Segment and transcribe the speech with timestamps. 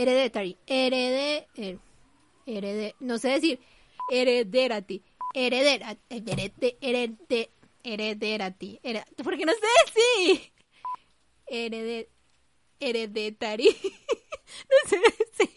[0.00, 0.56] Hereditary.
[0.66, 1.46] Herede.
[1.56, 1.78] her-
[2.46, 2.94] herede.
[3.00, 3.58] No sé decir.
[4.10, 5.02] Herederati.
[5.34, 5.96] Heredera.
[6.08, 6.76] Herede.
[6.80, 7.50] Herede.
[7.84, 8.80] Herederati.
[8.82, 10.52] Here- Porque no sé decir.
[11.46, 12.08] Herede.
[12.80, 13.64] Hereditary.
[14.70, 15.50] no sé decir.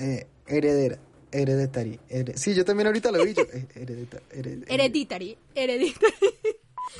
[0.00, 0.98] Eh, heredera,
[1.32, 1.98] hereditary.
[2.10, 3.32] here- Sí, yo también ahorita lo vi.
[3.34, 5.38] Yo, eh, heredita- hered- Hereditary.
[5.54, 6.14] Hereditary.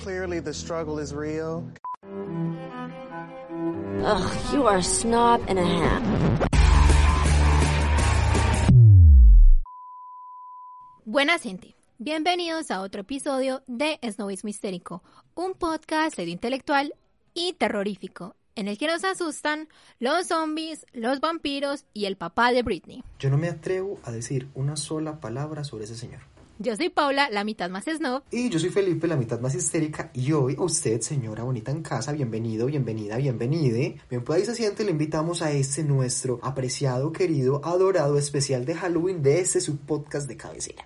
[0.02, 1.62] Clearly, the struggle is real.
[4.00, 6.02] Ugh, you are a snob and a half.
[11.04, 15.02] Buenas gente, bienvenidos a otro episodio de Snobismo Histérico,
[15.34, 16.94] un podcast de intelectual
[17.34, 19.68] y terrorífico, en el que nos asustan
[19.98, 23.02] los zombies, los vampiros y el papá de Britney.
[23.18, 26.20] Yo no me atrevo a decir una sola palabra sobre ese señor.
[26.60, 30.10] Yo soy Paula, la mitad más snob, Y yo soy Felipe, la mitad más histérica,
[30.12, 34.00] y hoy a usted, señora bonita en casa, bienvenido, bienvenida, bienvenide.
[34.10, 38.74] Bien, pues ahí se siente, le invitamos a este nuestro apreciado, querido, adorado especial de
[38.74, 40.84] Halloween de este su podcast de cabecera.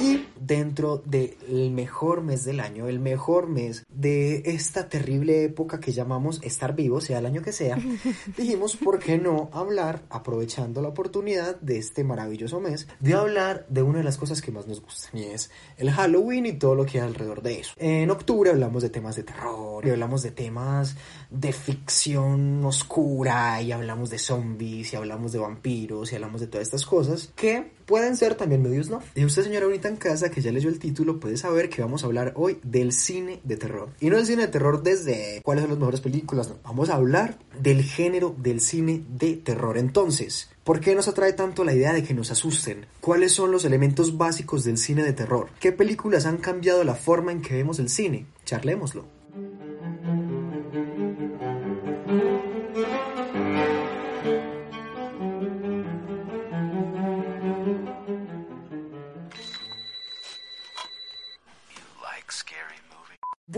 [0.00, 5.92] Y dentro del mejor mes del año, el mejor mes de esta terrible época que
[5.92, 7.78] llamamos estar vivo, sea el año que sea,
[8.36, 13.82] dijimos, ¿por qué no hablar, aprovechando la oportunidad de este maravilloso mes, de hablar de
[13.82, 16.86] una de las cosas que más nos gustan, y es el Halloween y todo lo
[16.86, 17.72] que hay alrededor de eso.
[17.76, 20.96] En octubre hablamos de temas de terror, y hablamos de temas
[21.30, 26.66] de ficción oscura, y hablamos de zombies, y hablamos de vampiros, y hablamos de todas
[26.66, 29.02] estas cosas que pueden ser también medios no.
[29.14, 32.02] Y usted, señora ahorita en casa, que ya leyó el título, puede saber que vamos
[32.02, 33.90] a hablar hoy del cine de terror.
[34.00, 36.54] Y no del cine de terror desde cuáles son las mejores películas.
[36.64, 39.76] Vamos a hablar del género del cine de terror.
[39.76, 42.86] Entonces, ¿por qué nos atrae tanto la idea de que nos asusten?
[43.00, 45.50] ¿Cuáles son los elementos básicos del cine de terror?
[45.60, 48.26] ¿Qué películas han cambiado la forma en que vemos el cine?
[48.46, 49.19] Charlémoslo.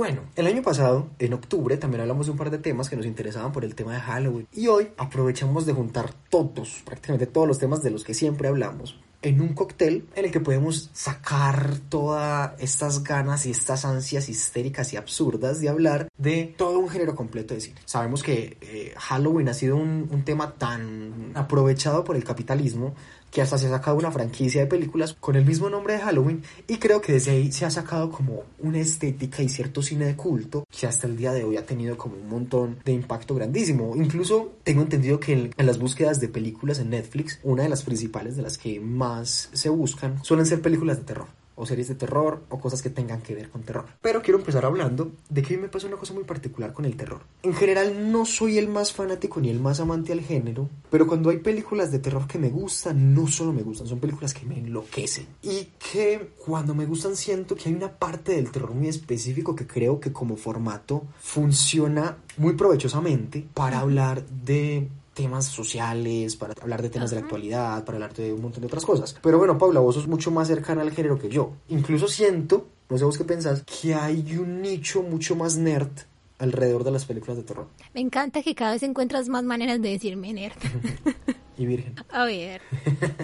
[0.03, 3.07] Bueno, el año pasado, en octubre, también hablamos de un par de temas que nos
[3.07, 4.49] interesaban por el tema de Halloween.
[4.53, 8.99] Y hoy aprovechamos de juntar todos, prácticamente todos los temas de los que siempre hablamos,
[9.23, 14.93] en un cóctel en el que podemos sacar todas estas ganas y estas ansias histéricas
[14.93, 17.81] y absurdas de hablar de todo un género completo de cine.
[17.85, 22.97] Sabemos que eh, Halloween ha sido un, un tema tan aprovechado por el capitalismo
[23.33, 26.43] que hasta se ha sacado una franquicia de películas con el mismo nombre de Halloween
[26.69, 30.17] y creo que desde ahí se ha sacado como una estética y cierto cine de
[30.17, 33.97] culto que hasta el día de hoy ha tenido como un montón de impacto grandísimo.
[33.97, 38.37] Incluso tengo entendido que en, las búsquedas de películas en Netflix, una de las principales
[38.37, 42.43] de las que más se buscan suelen ser películas de terror o series de terror
[42.49, 43.87] o cosas que tengan que ver con terror.
[44.01, 46.85] Pero quiero empezar hablando de que a mí me pasa una cosa muy particular con
[46.85, 47.21] el terror.
[47.43, 51.31] En general no soy el más fanático ni el más amante al género, pero cuando
[51.31, 54.59] hay películas de terror que me gustan, no solo me gustan, son películas que me
[54.59, 55.27] enloquecen.
[55.43, 59.67] Y que cuando me gustan siento que hay una parte del terror muy específico que
[59.67, 66.91] creo que como formato funciona muy provechosamente para hablar de temas sociales, para hablar de
[66.91, 69.17] temas de la actualidad, para hablar de un montón de otras cosas.
[69.23, 71.53] Pero bueno, Paula, vos sos mucho más cercana al género que yo.
[71.69, 75.91] Incluso siento, no sé vos qué pensás, que hay un nicho mucho más nerd
[76.39, 77.69] alrededor de las películas de terror.
[77.95, 80.57] me encanta que cada vez encuentras más maneras de decirme nerd.
[81.59, 81.95] Y virgen.
[82.11, 82.63] A ver.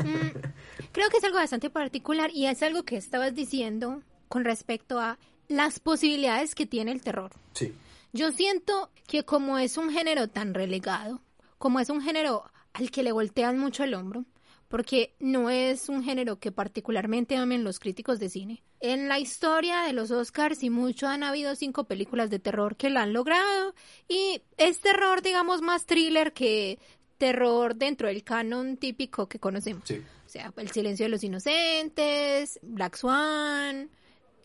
[0.05, 0.39] Mm,
[0.93, 5.19] creo que es algo bastante particular y es algo que estabas diciendo con respecto a
[5.49, 7.33] las posibilidades que tiene el terror.
[7.55, 7.73] Sí.
[8.13, 11.21] Yo siento que como es un género tan relegado,
[11.59, 14.25] como es un género al que le voltean mucho el hombro,
[14.69, 18.63] porque no es un género que particularmente amen los críticos de cine.
[18.81, 22.91] En la historia de los Oscars y mucho han habido cinco películas de terror que
[22.91, 23.75] la han logrado
[24.09, 26.79] y es terror, digamos, más thriller que
[27.17, 29.83] terror dentro del canon típico que conocemos.
[29.85, 30.01] Sí.
[30.25, 33.91] O sea, El silencio de los inocentes, Black Swan,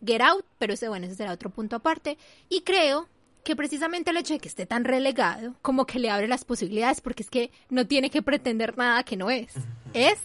[0.03, 2.17] Get Out, pero ese, bueno, ese será otro punto aparte.
[2.49, 3.09] Y creo
[3.43, 7.01] que precisamente el hecho de que esté tan relegado, como que le abre las posibilidades,
[7.01, 9.53] porque es que no tiene que pretender nada que no es.
[9.93, 10.19] Es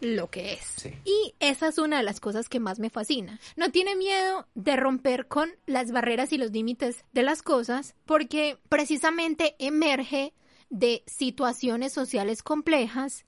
[0.00, 0.60] lo que es.
[0.76, 0.94] Sí.
[1.04, 3.38] Y esa es una de las cosas que más me fascina.
[3.56, 8.58] No tiene miedo de romper con las barreras y los límites de las cosas, porque
[8.68, 10.32] precisamente emerge
[10.68, 13.24] de situaciones sociales complejas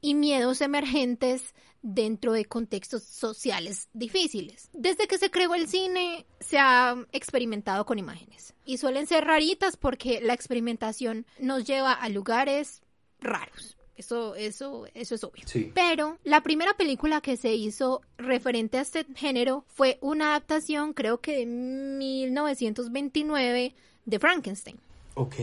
[0.00, 4.70] y miedos emergentes dentro de contextos sociales difíciles.
[4.72, 9.76] Desde que se creó el cine se ha experimentado con imágenes y suelen ser raritas
[9.76, 12.82] porque la experimentación nos lleva a lugares
[13.20, 13.76] raros.
[13.96, 15.44] Eso, eso, eso es obvio.
[15.46, 15.70] Sí.
[15.74, 21.20] Pero la primera película que se hizo referente a este género fue una adaptación, creo
[21.20, 23.74] que de 1929,
[24.04, 24.80] de Frankenstein.
[25.14, 25.36] Ok.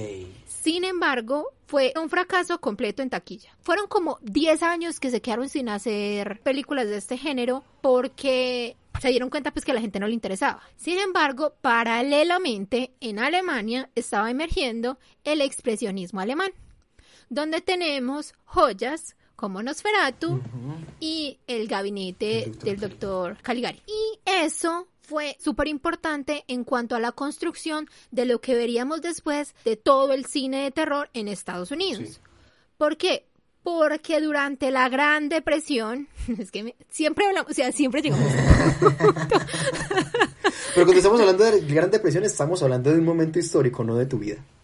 [0.45, 3.55] Sin embargo, fue un fracaso completo en taquilla.
[3.61, 9.09] Fueron como 10 años que se quedaron sin hacer películas de este género porque se
[9.09, 10.61] dieron cuenta pues que a la gente no le interesaba.
[10.75, 16.51] Sin embargo, paralelamente en Alemania estaba emergiendo el expresionismo alemán,
[17.29, 20.41] donde tenemos joyas como Nosferatu
[20.99, 23.81] y el gabinete El doctor del doctor Caligari.
[23.87, 29.55] Y eso fue súper importante en cuanto a la construcción de lo que veríamos después
[29.65, 32.07] de todo el cine de terror en Estados Unidos.
[32.13, 32.17] Sí.
[32.77, 33.25] ¿Por qué?
[33.63, 36.07] Porque durante la Gran Depresión,
[36.37, 38.31] es que me- siempre hablamos, o sea, siempre llegamos
[40.73, 44.05] Pero cuando estamos hablando de Gran Depresión, estamos hablando de un momento histórico, no de
[44.05, 44.37] tu vida.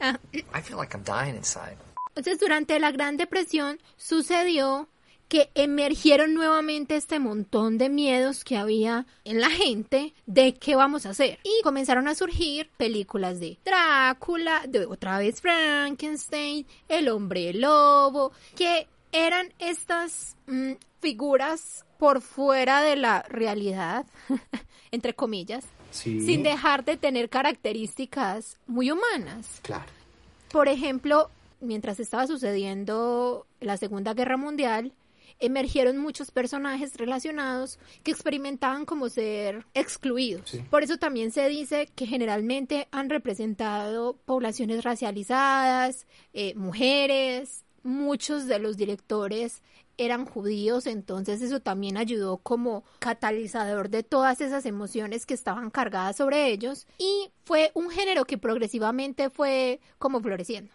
[0.00, 1.76] I feel like I'm dying inside.
[2.08, 4.88] Entonces, durante la Gran Depresión sucedió
[5.30, 11.06] que emergieron nuevamente este montón de miedos que había en la gente de qué vamos
[11.06, 11.38] a hacer.
[11.44, 18.88] Y comenzaron a surgir películas de Drácula, de otra vez Frankenstein, El hombre lobo, que
[19.12, 24.06] eran estas mm, figuras por fuera de la realidad,
[24.90, 26.20] entre comillas, Sí.
[26.26, 29.60] sin dejar de tener características muy humanas.
[29.62, 29.90] Claro.
[30.50, 31.30] Por ejemplo,
[31.60, 34.92] mientras estaba sucediendo la Segunda Guerra Mundial,
[35.40, 40.50] emergieron muchos personajes relacionados que experimentaban como ser excluidos.
[40.50, 40.60] Sí.
[40.70, 48.58] Por eso también se dice que generalmente han representado poblaciones racializadas, eh, mujeres, muchos de
[48.58, 49.62] los directores
[49.96, 56.16] eran judíos, entonces eso también ayudó como catalizador de todas esas emociones que estaban cargadas
[56.16, 60.72] sobre ellos y fue un género que progresivamente fue como floreciendo.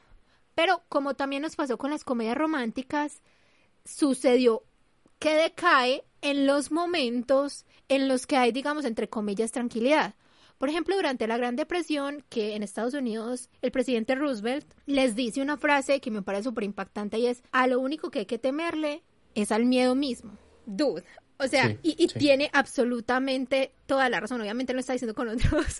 [0.54, 3.22] Pero como también nos pasó con las comedias románticas,
[3.86, 4.64] sucedió
[5.20, 10.16] que decae en los momentos en los que hay, digamos, entre comillas, tranquilidad.
[10.58, 15.42] Por ejemplo, durante la Gran Depresión, que en Estados Unidos el presidente Roosevelt les dice
[15.42, 18.40] una frase que me parece súper impactante y es, a lo único que hay que
[18.40, 19.04] temerle
[19.36, 20.32] es al miedo mismo.
[20.66, 21.04] Dude.
[21.38, 22.18] O sea, Sí, y, y sí.
[22.18, 24.40] tiene absolutamente toda la razón.
[24.40, 25.66] Obviamente lo está diciendo con otros.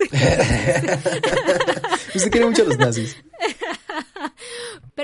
[2.14, 3.16] Usted quiere mucho a los nazis.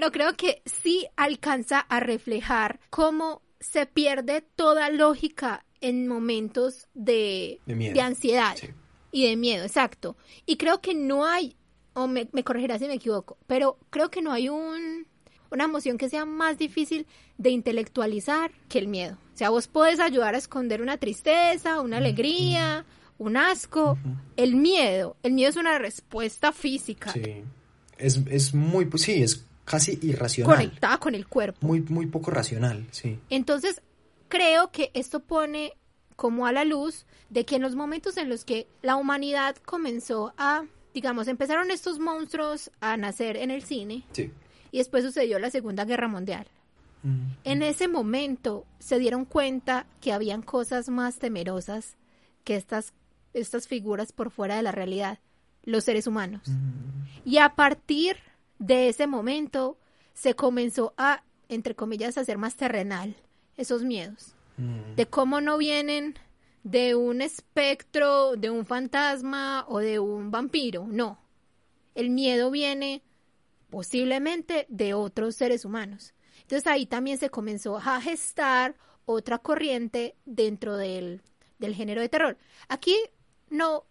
[0.02, 7.60] Pero creo que sí alcanza a reflejar cómo se pierde toda lógica en momentos de,
[7.66, 8.66] De ansiedad Sí.
[9.12, 10.16] y de miedo, exacto.
[10.44, 11.54] Y creo que no hay,
[11.94, 15.06] o me, me corregirá si me equivoco, pero creo que no hay un,
[15.52, 17.06] una emoción que sea más difícil
[17.38, 19.18] de intelectualizar que el miedo.
[19.32, 22.84] O sea, vos podés ayudar a esconder una tristeza, una alegría,
[23.18, 23.96] un asco.
[24.36, 27.44] El miedo, el miedo es una respuesta física Sí.
[27.98, 30.56] Es, es muy, sí, es casi irracional.
[30.56, 31.66] conectada con el cuerpo.
[31.66, 33.18] Muy, muy poco racional, sí.
[33.30, 33.80] Entonces,
[34.28, 35.74] creo que esto pone
[36.16, 40.34] como a la luz de que en los momentos en los que la humanidad comenzó
[40.36, 40.64] a,
[40.94, 44.30] digamos, empezaron estos monstruos a nacer en el cine Sí.
[44.70, 46.46] y después sucedió la Segunda Guerra Mundial.
[47.42, 51.96] En ese momento se dieron cuenta que habían cosas más temerosas
[52.44, 52.92] que estas,
[53.34, 55.18] estas figuras por fuera de la realidad,
[55.64, 56.42] los seres humanos.
[57.24, 58.18] Y a partir
[58.62, 59.76] de ese momento
[60.14, 63.16] se comenzó a, entre comillas, hacer más terrenal
[63.56, 64.34] esos miedos.
[64.94, 66.14] De cómo no vienen
[66.62, 70.86] de un espectro, de un fantasma o de un vampiro.
[70.86, 71.18] No.
[71.96, 73.02] El miedo viene
[73.70, 76.14] posiblemente de otros seres humanos.
[76.42, 78.76] Entonces ahí también se comenzó a gestar
[79.06, 81.20] otra corriente dentro del,
[81.58, 82.38] del género de terror.
[82.68, 82.96] Aquí
[83.50, 83.86] no,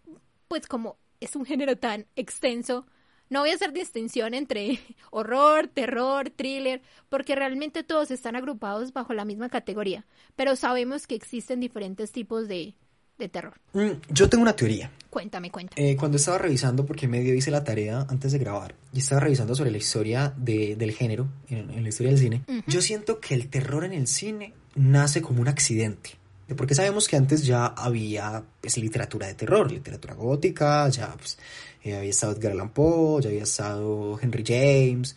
[0.48, 2.86] pues como es un género tan extenso,
[3.32, 4.78] no voy a hacer distinción entre
[5.10, 10.04] horror, terror, thriller, porque realmente todos están agrupados bajo la misma categoría,
[10.36, 12.74] pero sabemos que existen diferentes tipos de,
[13.18, 13.54] de terror.
[13.72, 14.90] Mm, Yo tengo una teoría.
[15.10, 15.90] Cuéntame, cuéntame.
[15.90, 19.54] Eh, cuando estaba revisando, porque medio hice la tarea antes de grabar, y estaba revisando
[19.54, 23.34] sobre la historia de- del género, en, en la historia del cine, yo siento que
[23.34, 26.12] el terror en el cine nace como un accidente.
[26.52, 31.38] De Porque sabemos que antes ya había pues, literatura de terror, literatura gótica, ya pues,
[31.82, 35.16] eh, había estado Edgar Allan Poe, ya había estado Henry James,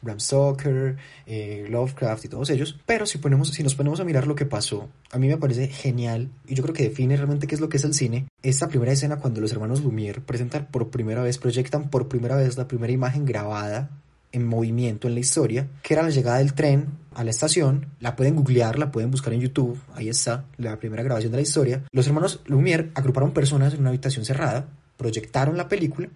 [0.00, 2.78] Bram Stoker, eh, Lovecraft y todos ellos.
[2.86, 5.68] Pero si, ponemos, si nos ponemos a mirar lo que pasó, a mí me parece
[5.68, 8.26] genial y yo creo que define realmente qué es lo que es el cine.
[8.42, 12.56] Esta primera escena cuando los hermanos Lumière presentan por primera vez, proyectan por primera vez
[12.56, 13.90] la primera imagen grabada
[14.32, 17.86] en movimiento en la historia, que era la llegada del tren a la estación.
[18.00, 19.78] La pueden googlear, la pueden buscar en YouTube.
[19.94, 21.82] Ahí está la primera grabación de la historia.
[21.92, 26.08] Los hermanos Lumière agruparon personas en una habitación cerrada, proyectaron la película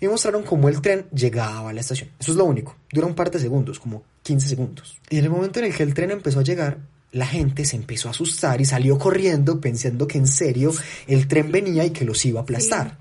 [0.00, 2.10] y mostraron cómo el tren llegaba a la estación.
[2.18, 2.76] Eso es lo único.
[2.92, 4.98] Dura un par de segundos, como 15 segundos.
[5.10, 6.78] Y en el momento en el que el tren empezó a llegar,
[7.12, 10.72] la gente se empezó a asustar y salió corriendo pensando que en serio
[11.06, 12.98] el tren venía y que los iba a aplastar.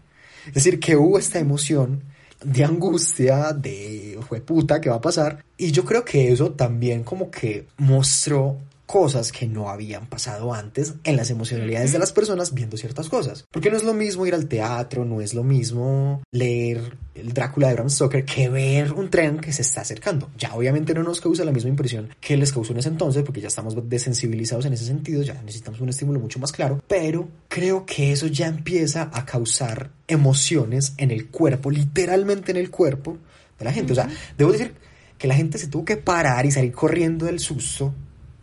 [0.47, 2.03] Es decir, que hubo esta emoción
[2.43, 5.43] de angustia, de fue puta, ¿qué va a pasar?
[5.57, 10.95] Y yo creo que eso también como que mostró cosas que no habían pasado antes
[11.03, 13.45] en las emocionalidades de las personas viendo ciertas cosas.
[13.51, 17.67] Porque no es lo mismo ir al teatro, no es lo mismo leer el Drácula
[17.67, 20.29] de Bram Stoker que ver un tren que se está acercando.
[20.37, 23.41] Ya obviamente no nos causa la misma impresión que les causó en ese entonces porque
[23.41, 27.85] ya estamos desensibilizados en ese sentido, ya necesitamos un estímulo mucho más claro, pero creo
[27.85, 33.17] que eso ya empieza a causar emociones en el cuerpo, literalmente en el cuerpo
[33.59, 33.91] de la gente.
[33.91, 34.73] O sea, debo decir
[35.17, 37.93] que la gente se tuvo que parar y salir corriendo del susto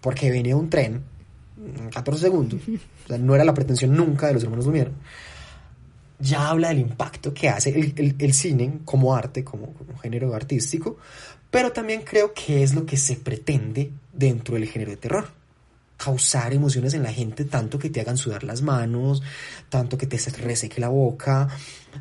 [0.05, 1.03] porque venía un tren
[1.57, 4.91] en 14 segundos, o sea, no era la pretensión nunca de los hermanos Lumière,
[6.19, 10.99] ya habla del impacto que hace el, el, cine como arte, como, como, género artístico,
[11.51, 15.27] pero también creo que es lo que se pretende dentro del género de terror.
[15.97, 19.23] Causar emociones en la gente, tanto que te hagan sudar las manos,
[19.71, 21.49] tanto que te reseque la boca,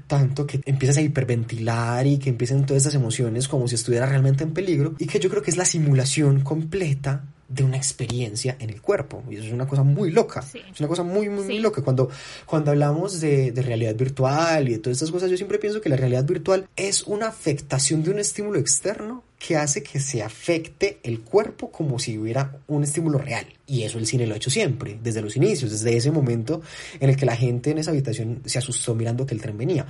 [0.08, 4.44] tanto que empiezas a hiperventilar y que empiecen todas esas emociones como si estuviera realmente
[4.44, 8.70] en peligro, y que yo creo que es la simulación completa de una experiencia en
[8.70, 9.24] el cuerpo.
[9.30, 10.42] Y eso es una cosa muy loca.
[10.42, 10.60] Sí.
[10.72, 11.50] Es una cosa muy, muy, Sí.
[11.54, 11.82] muy loca.
[11.82, 12.10] Cuando,
[12.46, 15.90] cuando hablamos de, de realidad virtual y de todas estas cosas, yo siempre pienso que
[15.90, 21.00] la realidad virtual es una afectación de un estímulo externo que hace que se afecte
[21.04, 23.46] el cuerpo como si hubiera un estímulo real.
[23.68, 26.62] Y eso el cine lo ha hecho siempre, desde los inicios, desde ese momento
[27.00, 29.86] en el que la gente en esa habitación se asustó mirando que el tren venía.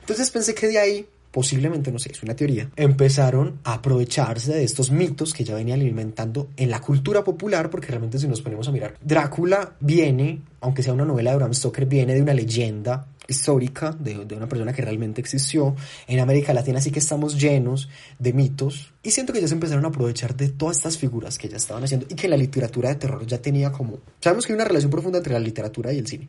[0.00, 4.64] Entonces pensé que de ahí posiblemente, no sé, es una teoría, empezaron a aprovecharse de
[4.64, 8.66] estos mitos que ya venían alimentando en la cultura popular, porque realmente si nos ponemos
[8.68, 13.08] a mirar, Drácula viene, aunque sea una novela de Bram Stoker, viene de una leyenda
[13.28, 15.74] histórica de, de, una persona que realmente existió.
[16.06, 19.84] En América Latina sí que estamos llenos de mitos y siento que ya se empezaron
[19.84, 22.94] a aprovechar de todas estas figuras que ya estaban haciendo y que la literatura de
[22.94, 23.98] terror ya tenía como...
[24.20, 26.28] Sabemos que hay una relación profunda entre la literatura y el cine,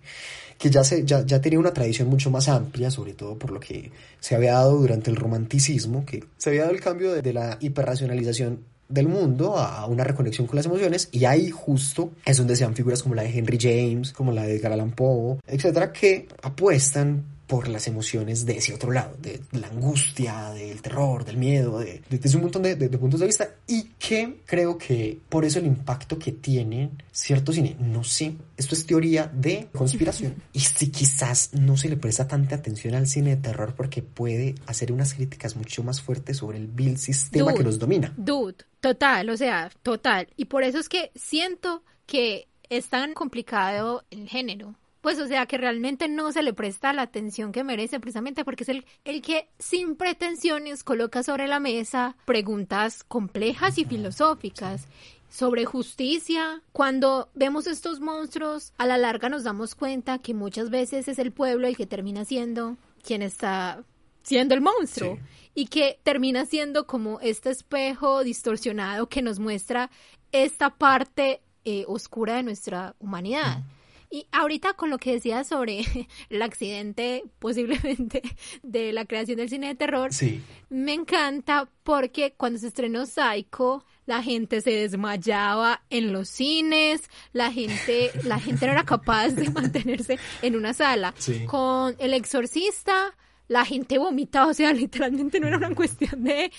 [0.57, 3.59] que ya, se, ya, ya tenía una tradición mucho más amplia, sobre todo por lo
[3.59, 7.33] que se había dado durante el romanticismo, que se había dado el cambio de, de
[7.33, 8.59] la hiperracionalización
[8.89, 12.75] del mundo a una reconexión con las emociones y ahí justo es donde se dan
[12.75, 17.23] figuras como la de Henry James, como la de Edgar Allan Poe, etcétera, que apuestan
[17.47, 22.01] por las emociones de ese otro lado, de la angustia, del terror, del miedo, de,
[22.09, 25.59] de, de un montón de, de, puntos de vista y que creo que por eso
[25.59, 30.89] el impacto que tiene cierto cine, no sé, esto es teoría de conspiración y si
[30.89, 35.13] quizás no se le presta tanta atención al cine de terror porque puede hacer unas
[35.13, 38.13] críticas mucho más fuertes sobre el vil sistema Dude, que los domina.
[38.17, 40.27] Dude, total, o sea, total.
[40.35, 44.75] Y por eso es que siento que es tan complicado el género.
[45.01, 48.63] Pues o sea que realmente no se le presta la atención que merece precisamente porque
[48.63, 54.87] es el, el que sin pretensiones coloca sobre la mesa preguntas complejas y filosóficas
[55.29, 56.61] sobre justicia.
[56.71, 61.31] Cuando vemos estos monstruos, a la larga nos damos cuenta que muchas veces es el
[61.31, 63.83] pueblo el que termina siendo quien está
[64.23, 65.15] siendo el monstruo.
[65.15, 65.21] Sí.
[65.55, 69.89] Y que termina siendo como este espejo distorsionado que nos muestra
[70.31, 73.59] esta parte eh, oscura de nuestra humanidad.
[73.59, 73.76] Mm.
[74.09, 75.81] Y ahorita con lo que decía sobre
[76.29, 78.21] el accidente posiblemente
[78.63, 80.41] de la creación del cine de terror, Sí.
[80.69, 87.51] me encanta porque cuando se estrenó Psycho, la gente se desmayaba en los cines, la
[87.51, 91.13] gente, la gente no era capaz de mantenerse en una sala.
[91.17, 91.45] Sí.
[91.45, 93.15] Con El Exorcista,
[93.47, 96.51] la gente vomitaba, o sea, literalmente no era una cuestión de,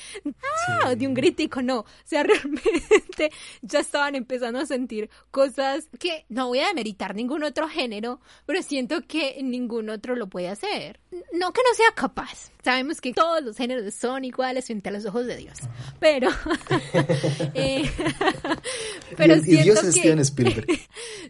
[0.83, 3.31] ah, de un crítico, no, o sea, realmente
[3.63, 8.63] ya estaban empezando a sentir cosas que no voy a demeritar ningún otro género, pero
[8.63, 11.01] siento que ningún otro lo puede hacer.
[11.33, 15.07] No que no sea capaz, sabemos que todos los géneros son iguales frente a los
[15.07, 15.59] ojos de Dios,
[15.99, 16.29] pero,
[17.55, 17.91] eh,
[19.17, 20.67] pero y, y siento Dios que, es Steven Spielberg.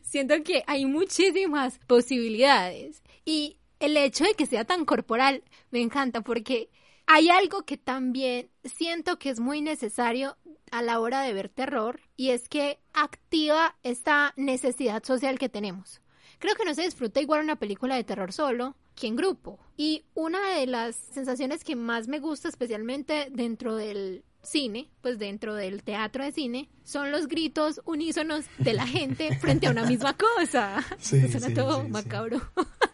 [0.03, 6.20] siento que hay muchísimas posibilidades y el hecho de que sea tan corporal me encanta
[6.20, 6.70] porque
[7.06, 10.37] hay algo que también siento que es muy necesario
[10.70, 16.02] a la hora de ver terror y es que activa esta necesidad social que tenemos.
[16.38, 19.58] Creo que no se disfruta igual una película de terror solo que en grupo.
[19.76, 25.54] Y una de las sensaciones que más me gusta especialmente dentro del cine, pues dentro
[25.54, 30.16] del teatro de cine, son los gritos unísonos de la gente frente a una misma
[30.16, 30.85] cosa.
[30.99, 32.40] Sí, Suena sí, todo sí, macabro.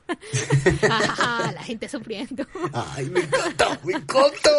[0.90, 2.46] Ah, la gente sufriendo.
[2.72, 4.50] Ay, me encanta, me encanta.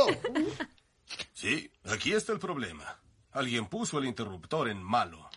[1.33, 2.99] Sí, aquí está el problema.
[3.31, 5.29] Alguien puso el interruptor en malo.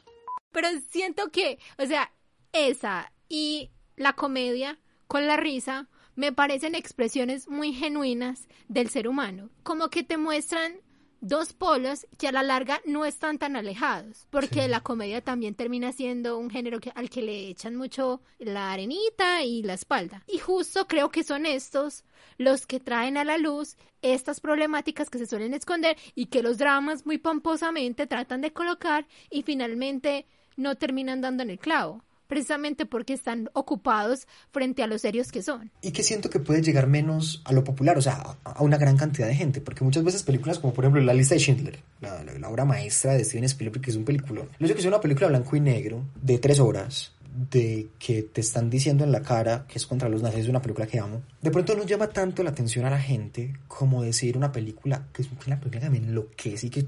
[0.53, 2.13] Pero siento que, o sea,
[2.53, 9.51] esa y la comedia con la risa me parecen expresiones muy genuinas del ser humano.
[9.63, 10.81] Como que te muestran
[11.21, 15.93] dos polos que a la larga no están tan alejados, porque la comedia también termina
[15.93, 20.23] siendo un género que, al que le echan mucho la arenita y la espalda.
[20.27, 22.05] Y justo creo que son estos
[22.37, 26.59] los que traen a la luz estas problemáticas que se suelen esconder y que los
[26.59, 32.87] dramas muy pomposamente tratan de colocar y finalmente no terminan dando en el clavo precisamente
[32.87, 35.73] porque están ocupados frente a los serios que son.
[35.83, 38.97] Y que siento que puede llegar menos a lo popular, o sea, a una gran
[38.97, 42.49] cantidad de gente, porque muchas veces películas como por ejemplo La lista de Schindler, la,
[42.49, 45.57] obra maestra de Steven Spielberg, que es un película, lo que es una película blanco
[45.57, 47.13] y negro de tres horas,
[47.51, 50.61] de que te están diciendo en la cara que es contra los nazis, es una
[50.61, 51.23] película que amo.
[51.41, 55.23] De pronto no llama tanto la atención a la gente como decir una película que
[55.23, 56.87] es una película que me enloquece y que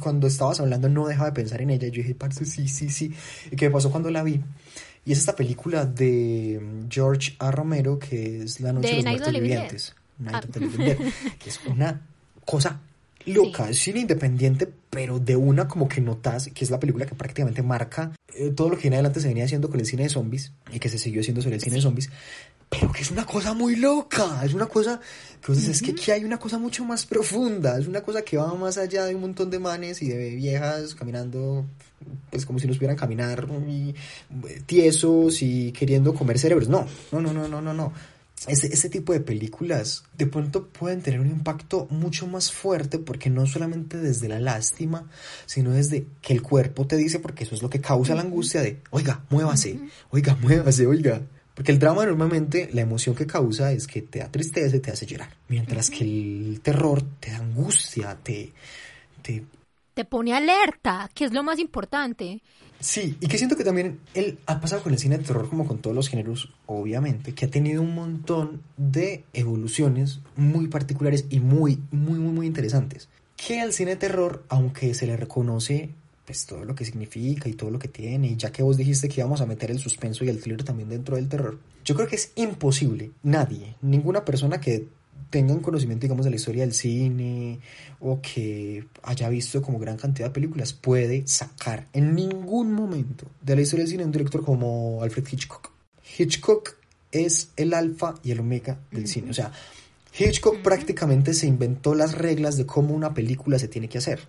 [0.00, 1.88] cuando estabas hablando no dejaba de pensar en ella.
[1.88, 3.12] Yo dije, parce, sí, sí, sí.
[3.50, 4.40] ¿Y qué me pasó cuando la vi?
[5.06, 6.60] Y es esta película de
[6.90, 7.50] George A.
[7.50, 9.94] Romero que es La Noche de, los Muertos Vivientes.
[10.26, 10.40] Ah.
[11.38, 12.00] que es una
[12.44, 12.80] cosa
[13.26, 17.14] loca, es cine independiente, pero de una como que notas que es la película que
[17.14, 20.08] prácticamente marca eh, todo lo que en adelante se venía haciendo con el cine de
[20.08, 22.10] zombies y que se siguió haciendo sobre el cine de zombies,
[22.68, 25.00] pero que es una cosa muy loca, es una cosa
[25.44, 28.52] que es que aquí hay una cosa mucho más profunda, es una cosa que va
[28.54, 31.64] más allá de un montón de manes y de viejas caminando,
[32.30, 33.94] pues como si nos pudieran caminar y,
[34.48, 38.15] eh, tiesos y queriendo comer cerebros, no, no, no, no, no, no, no
[38.46, 43.46] ese, tipo de películas de pronto pueden tener un impacto mucho más fuerte porque no
[43.46, 45.08] solamente desde la lástima,
[45.46, 48.60] sino desde que el cuerpo te dice, porque eso es lo que causa la angustia
[48.62, 51.22] de, oiga, muévase, oiga, muévase, oiga.
[51.54, 54.90] Porque el drama normalmente, la emoción que causa es que te da tristeza y te
[54.90, 58.52] hace llorar, mientras que el terror te da angustia, te,
[59.22, 59.42] te...
[59.94, 62.42] Te pone alerta, que es lo más importante.
[62.80, 65.66] Sí, y que siento que también él ha pasado con el cine de terror como
[65.66, 71.40] con todos los géneros, obviamente, que ha tenido un montón de evoluciones muy particulares y
[71.40, 73.08] muy, muy, muy, muy interesantes.
[73.36, 75.90] Que al cine de terror, aunque se le reconoce
[76.26, 79.08] pues todo lo que significa y todo lo que tiene, y ya que vos dijiste
[79.08, 82.08] que íbamos a meter el suspenso y el thriller también dentro del terror, yo creo
[82.08, 84.88] que es imposible, nadie, ninguna persona que
[85.30, 87.60] tengan conocimiento, digamos, de la historia del cine
[88.00, 93.56] o que haya visto como gran cantidad de películas, puede sacar en ningún momento de
[93.56, 95.70] la historia del cine un director como Alfred Hitchcock.
[96.18, 96.76] Hitchcock
[97.10, 99.30] es el alfa y el omega del cine.
[99.30, 99.52] O sea,
[100.18, 104.20] Hitchcock prácticamente se inventó las reglas de cómo una película se tiene que hacer.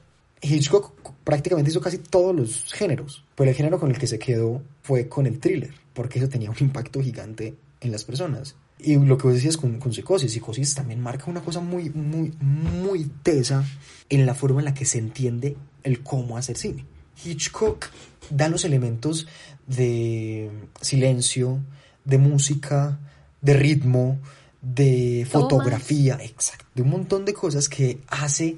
[0.41, 4.62] Hitchcock prácticamente hizo casi todos los géneros, pero el género con el que se quedó
[4.84, 8.56] fue con el thriller, porque eso tenía un impacto gigante en las personas.
[8.80, 12.32] Y lo que vos decías con, con, psicosis, psicosis también marca una cosa muy, muy,
[12.40, 13.66] muy tesa
[14.10, 16.86] en la forma en la que se entiende el cómo hacer cine.
[17.26, 17.90] Hitchcock
[18.30, 19.28] da los elementos
[19.66, 21.60] de silencio,
[22.06, 23.00] de música,
[23.42, 24.20] de ritmo,
[24.62, 28.58] de fotografía, exacto, de un montón de cosas que hace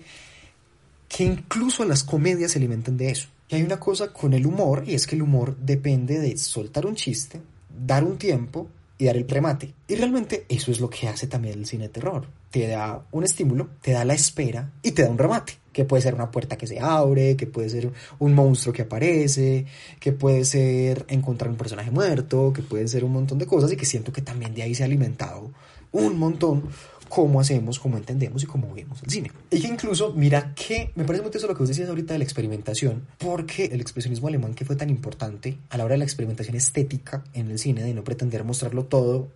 [1.08, 3.30] que incluso las comedias se alimenten de eso.
[3.50, 6.86] Y hay una cosa con el humor, y es que el humor depende de soltar
[6.86, 7.42] un chiste,
[7.86, 9.74] dar un tiempo y dar el remate.
[9.88, 12.28] Y realmente eso es lo que hace también el cine de terror.
[12.52, 15.54] Te da un estímulo, te da la espera y te da un remate.
[15.72, 19.66] Que puede ser una puerta que se abre, que puede ser un monstruo que aparece,
[20.00, 23.78] que puede ser encontrar un personaje muerto, que puede ser un montón de cosas y
[23.78, 25.50] que siento que también de ahí se ha alimentado
[25.92, 26.64] un montón
[27.10, 29.32] cómo hacemos, cómo entendemos y cómo vemos el cine.
[29.52, 32.20] Y que incluso, mira que me parece muy interesante lo que vos decías ahorita de
[32.20, 36.06] la experimentación, porque el expresionismo alemán que fue tan importante a la hora de la
[36.06, 39.28] experimentación estética en el cine, de no pretender mostrarlo todo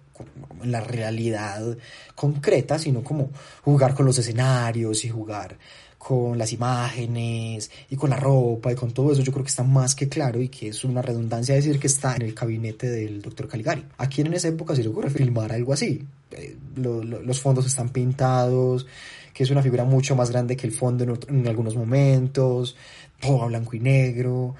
[0.62, 1.76] en la realidad
[2.16, 3.32] concreta, sino como
[3.64, 5.58] jugar con los escenarios y jugar
[6.04, 9.64] con las imágenes y con la ropa y con todo eso, yo creo que está
[9.64, 13.22] más que claro y que es una redundancia decir que está en el gabinete del
[13.22, 13.86] doctor Caligari.
[13.98, 16.06] ¿A quién en esa época se le ocurre filmar algo así?
[16.36, 18.88] Eh, los fondos están pintados,
[19.34, 22.76] que es una figura mucho más grande que el fondo en, algunos momentos,
[23.19, 24.56] todo a blanco y negro,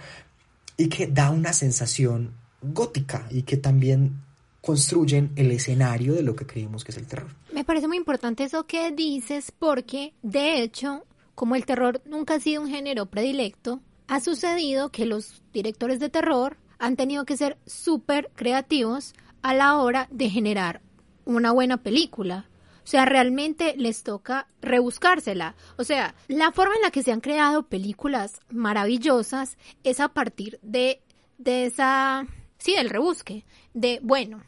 [0.78, 4.22] y que da una sensación gótica y que también
[4.62, 7.28] construyen el escenario de lo que creemos que es el terror.
[7.54, 11.04] Me parece muy importante eso que dices porque, de hecho,
[11.36, 16.10] como el terror nunca ha sido un género predilecto, ha sucedido que los directores de
[16.10, 20.82] terror han tenido que ser súper creativos a la hora de generar
[21.26, 22.48] una buena película.
[22.84, 25.56] O sea, realmente les toca rebuscársela.
[25.78, 30.60] O sea, la forma en la que se han creado películas maravillosas es a partir
[30.62, 31.02] de,
[31.38, 33.46] de esa, sí, del rebusque.
[33.74, 34.44] De, bueno,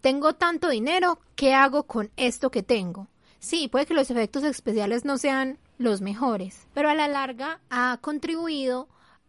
[0.00, 3.08] tengo tanto dinero, ¿qué hago con esto que tengo?
[3.40, 7.98] Sí, puede que los efectos especiales no sean los mejores, pero a la larga ha
[8.00, 8.88] contribuido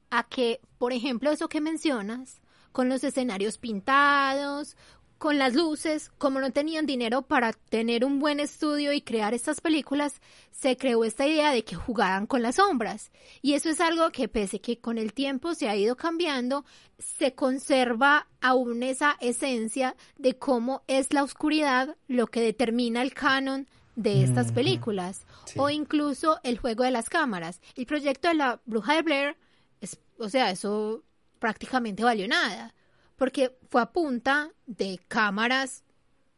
[0.10, 4.78] a que, por ejemplo, eso que mencionas, con los escenarios pintados,
[5.18, 9.62] con las luces, como no tenían dinero para tener un buen estudio y crear estas
[9.62, 13.12] películas, se creó esta idea de que jugaran con las sombras.
[13.42, 16.66] Y eso es algo que pese que con el tiempo se ha ido cambiando,
[17.00, 23.68] se conserva aún esa esencia de cómo es la oscuridad lo que determina el canon
[23.96, 25.26] de estas películas.
[25.56, 27.62] O incluso el juego de las cámaras.
[27.76, 29.38] El proyecto de la bruja de Blair,
[29.82, 31.04] es, o sea, eso
[31.40, 32.74] prácticamente valió nada
[33.18, 35.84] porque fue a punta de cámaras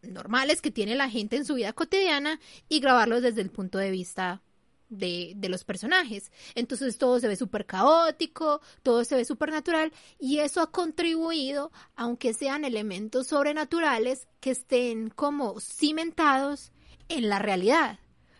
[0.02, 3.92] normales que tiene la gente en su vida cotidiana y grabarlos desde el punto de
[3.92, 4.42] vista
[4.90, 6.32] de, los personajes.
[6.56, 11.72] Entonces todo se ve súper caótico, todo se ve súper natural y eso ha contribuido,
[11.96, 16.72] aunque sean elementos sobrenaturales, que estén como cimentados
[17.10, 18.00] en la realidad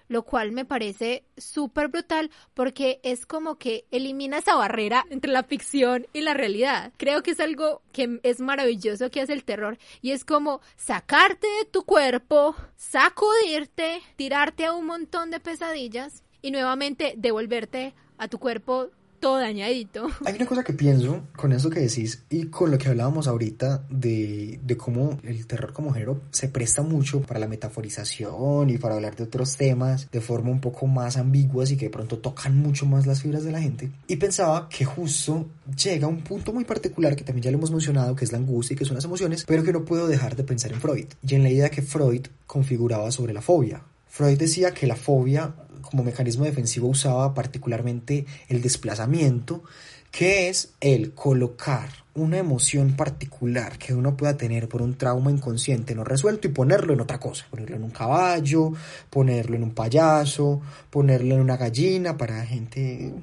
[0.10, 5.44] lo cual me parece súper brutal porque es como que elimina esa barrera entre la
[5.44, 6.92] ficción y la realidad.
[6.98, 11.48] Creo que es algo que es maravilloso que hace el terror y es como sacarte
[11.60, 18.40] de tu cuerpo, sacudirte, tirarte a un montón de pesadillas y nuevamente devolverte a tu
[18.40, 20.08] cuerpo todo dañadito.
[20.26, 23.84] Hay una cosa que pienso con eso que decís y con lo que hablábamos ahorita
[23.90, 28.96] de, de cómo el terror como género se presta mucho para la metaforización y para
[28.96, 32.58] hablar de otros temas de forma un poco más ambiguas y que de pronto tocan
[32.58, 33.92] mucho más las fibras de la gente.
[34.08, 37.72] Y pensaba que justo llega a un punto muy particular que también ya lo hemos
[37.72, 40.36] mencionado, que es la angustia y que son las emociones, pero que no puedo dejar
[40.36, 43.82] de pensar en Freud y en la idea que Freud configuraba sobre la fobia.
[44.20, 49.64] Freud decía que la fobia como mecanismo defensivo usaba particularmente el desplazamiento,
[50.12, 51.88] que es el colocar
[52.20, 56.94] una emoción particular que uno pueda tener por un trauma inconsciente no resuelto y ponerlo
[56.94, 58.74] en otra cosa, ponerlo en un caballo,
[59.10, 63.14] ponerlo en un payaso, ponerlo en una gallina para gente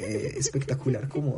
[0.00, 1.36] eh, espectacular como,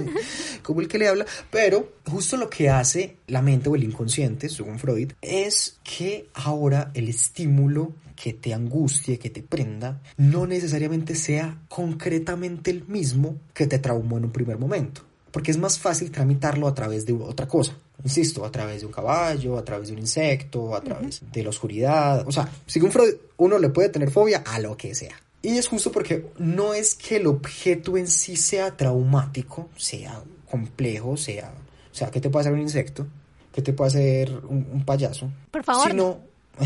[0.62, 4.48] como el que le habla, pero justo lo que hace la mente o el inconsciente,
[4.48, 7.92] según Freud, es que ahora el estímulo
[8.22, 14.18] que te angustie, que te prenda, no necesariamente sea concretamente el mismo que te traumó
[14.18, 15.02] en un primer momento.
[15.32, 17.74] Porque es más fácil tramitarlo a través de otra cosa.
[18.04, 21.48] Insisto, a través de un caballo, a través de un insecto, a través de la
[21.48, 22.28] oscuridad.
[22.28, 25.18] O sea, según Freud, uno le puede tener fobia a lo que sea.
[25.40, 31.16] Y es justo porque no es que el objeto en sí sea traumático, sea complejo,
[31.16, 31.52] sea...
[31.90, 33.06] O sea, ¿qué te puede hacer un insecto?
[33.52, 35.30] ¿Qué te puede hacer un, un payaso?
[35.50, 35.88] Por favor.
[35.90, 36.32] Sino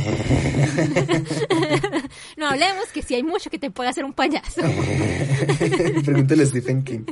[2.36, 4.62] no hablemos que si hay mucho que te puede hacer un payaso.
[6.04, 7.04] Pregúntale a Stephen King.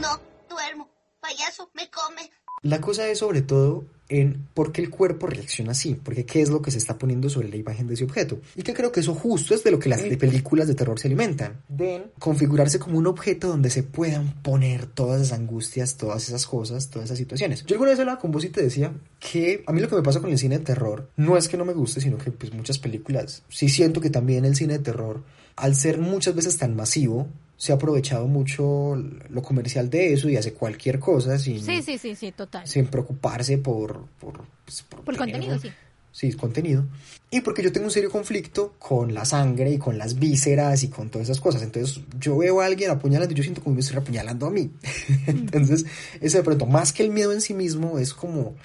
[0.00, 0.88] No, duermo.
[1.20, 2.30] Payaso, me come.
[2.62, 6.48] La cosa es sobre todo en por qué el cuerpo reacciona así, porque qué es
[6.48, 8.40] lo que se está poniendo sobre la imagen de ese objeto.
[8.56, 11.08] Y que creo que eso justo es de lo que las películas de terror se
[11.08, 16.46] alimentan, de configurarse como un objeto donde se puedan poner todas esas angustias, todas esas
[16.46, 17.64] cosas, todas esas situaciones.
[17.66, 20.02] Yo alguna vez hablaba con vos y te decía que a mí lo que me
[20.02, 22.52] pasa con el cine de terror no es que no me guste, sino que pues
[22.52, 25.22] muchas películas, sí siento que también el cine de terror,
[25.56, 27.28] al ser muchas veces tan masivo,
[27.58, 28.94] se ha aprovechado mucho
[29.28, 32.66] lo comercial de eso y hace cualquier cosa sin, sí, sí, sí, sí, total.
[32.66, 34.06] sin preocuparse por...
[34.20, 35.68] Por, pues, por, por contenido, sí.
[36.12, 36.84] Sí, contenido.
[37.30, 40.88] Y porque yo tengo un serio conflicto con la sangre y con las vísceras y
[40.88, 41.62] con todas esas cosas.
[41.62, 44.70] Entonces yo veo a alguien apuñalando y yo siento como me estoy apuñalando a mí.
[45.26, 45.84] Entonces,
[46.20, 48.56] eso de pronto, más que el miedo en sí mismo, es como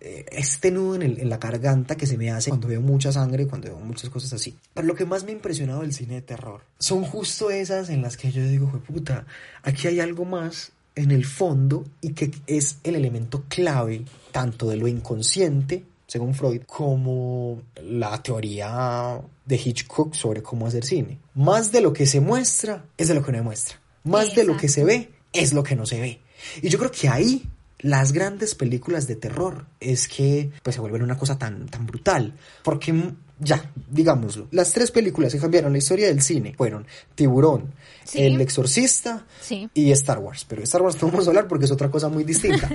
[0.00, 3.46] este nudo en, el, en, la garganta que se me hace cuando veo mucha sangre,
[3.46, 4.56] cuando veo muchas cosas así.
[4.74, 8.02] Pero lo que más me ha impresionado del cine de terror son justo esas en
[8.02, 9.26] las que yo digo, puta,
[9.62, 14.76] aquí hay algo más en el fondo y que es el elemento clave tanto de
[14.76, 21.18] lo inconsciente, según Freud, como la teoría de Hitchcock sobre cómo hacer cine.
[21.34, 23.80] Más de lo que se muestra es de lo que no muestra.
[24.04, 24.40] Más Exacto.
[24.40, 26.20] de lo que se ve es lo que no se ve.
[26.62, 27.48] Y yo creo que ahí
[27.80, 32.34] las grandes películas de terror es que pues se vuelven una cosa tan, tan brutal.
[32.62, 37.72] Porque ya, digámoslo, las tres películas que cambiaron la historia del cine fueron Tiburón,
[38.04, 38.22] ¿Sí?
[38.22, 39.68] El Exorcista ¿Sí?
[39.74, 40.44] y Star Wars.
[40.48, 42.68] Pero Star Wars no vamos a hablar porque es otra cosa muy distinta.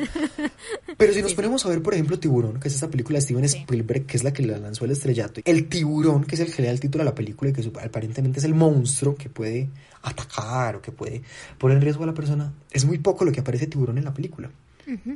[0.98, 3.44] Pero si nos ponemos a ver, por ejemplo, Tiburón, que es esta película de Steven
[3.44, 6.62] Spielberg, que es la que le lanzó el estrellato, el tiburón, que es el que
[6.62, 9.70] le da el título a la película y que aparentemente es el monstruo que puede
[10.04, 11.24] atacar o que puede
[11.58, 14.14] poner en riesgo a la persona, es muy poco lo que aparece tiburón en la
[14.14, 14.52] película.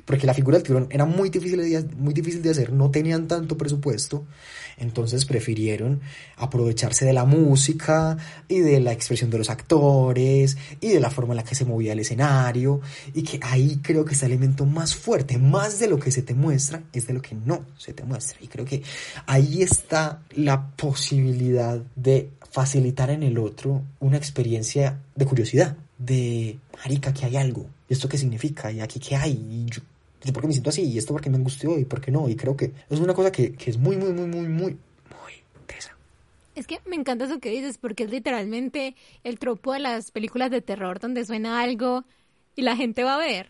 [0.06, 3.28] Porque la figura del tiburón era muy difícil, de, muy difícil de hacer, no tenían
[3.28, 4.26] tanto presupuesto,
[4.78, 6.02] entonces prefirieron
[6.38, 11.34] aprovecharse de la música y de la expresión de los actores y de la forma
[11.34, 12.82] en la que se movía el escenario.
[13.14, 16.22] Y que ahí creo que está el elemento más fuerte, más de lo que se
[16.22, 18.38] te muestra es de lo que no se te muestra.
[18.42, 18.84] Y creo que
[19.26, 27.14] ahí está la posibilidad de facilitar en el otro una experiencia de curiosidad, de, marica,
[27.14, 28.72] que hay algo, ¿y esto qué significa?
[28.72, 29.32] ¿Y aquí qué hay?
[29.32, 29.82] ¿Y yo,
[30.24, 30.84] yo por qué me siento así?
[30.84, 31.78] ¿Y esto por qué me angustió?
[31.78, 32.30] ¿Y por qué no?
[32.30, 35.34] Y creo que es una cosa que, que es muy, muy, muy, muy, muy, muy
[35.66, 35.96] tesa.
[36.56, 40.52] Es que me encanta eso que dices, porque es literalmente el tropo de las películas
[40.52, 42.04] de terror donde suena algo
[42.56, 43.50] y la gente va a ver.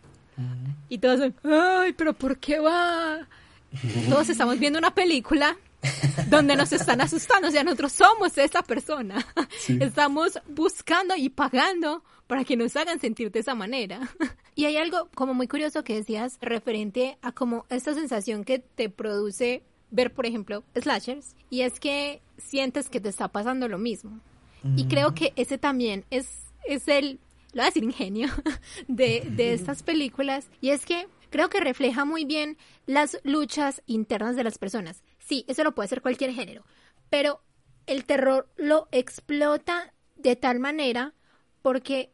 [0.88, 3.26] Y todos son, ay, pero ¿por qué va?
[4.08, 5.56] Todos estamos viendo una película
[6.28, 9.26] donde nos están asustando, o sea, nosotros somos esa persona.
[9.68, 14.00] Estamos buscando y pagando para que nos hagan sentir de esa manera.
[14.54, 18.88] Y hay algo como muy curioso que decías referente a como esta sensación que te
[18.88, 19.62] produce
[19.92, 24.18] ver, por ejemplo, slashers, y es que sientes que te está pasando lo mismo.
[24.76, 26.28] Y creo que ese también es,
[26.66, 27.20] es el,
[27.52, 28.30] lo voy a decir ingenio,
[28.88, 34.34] de, de estas películas, y es que creo que refleja muy bien las luchas internas
[34.34, 35.04] de las personas.
[35.20, 36.64] Sí, eso lo puede ser cualquier género,
[37.10, 37.42] pero
[37.86, 41.14] el terror lo explota de tal manera
[41.62, 42.12] porque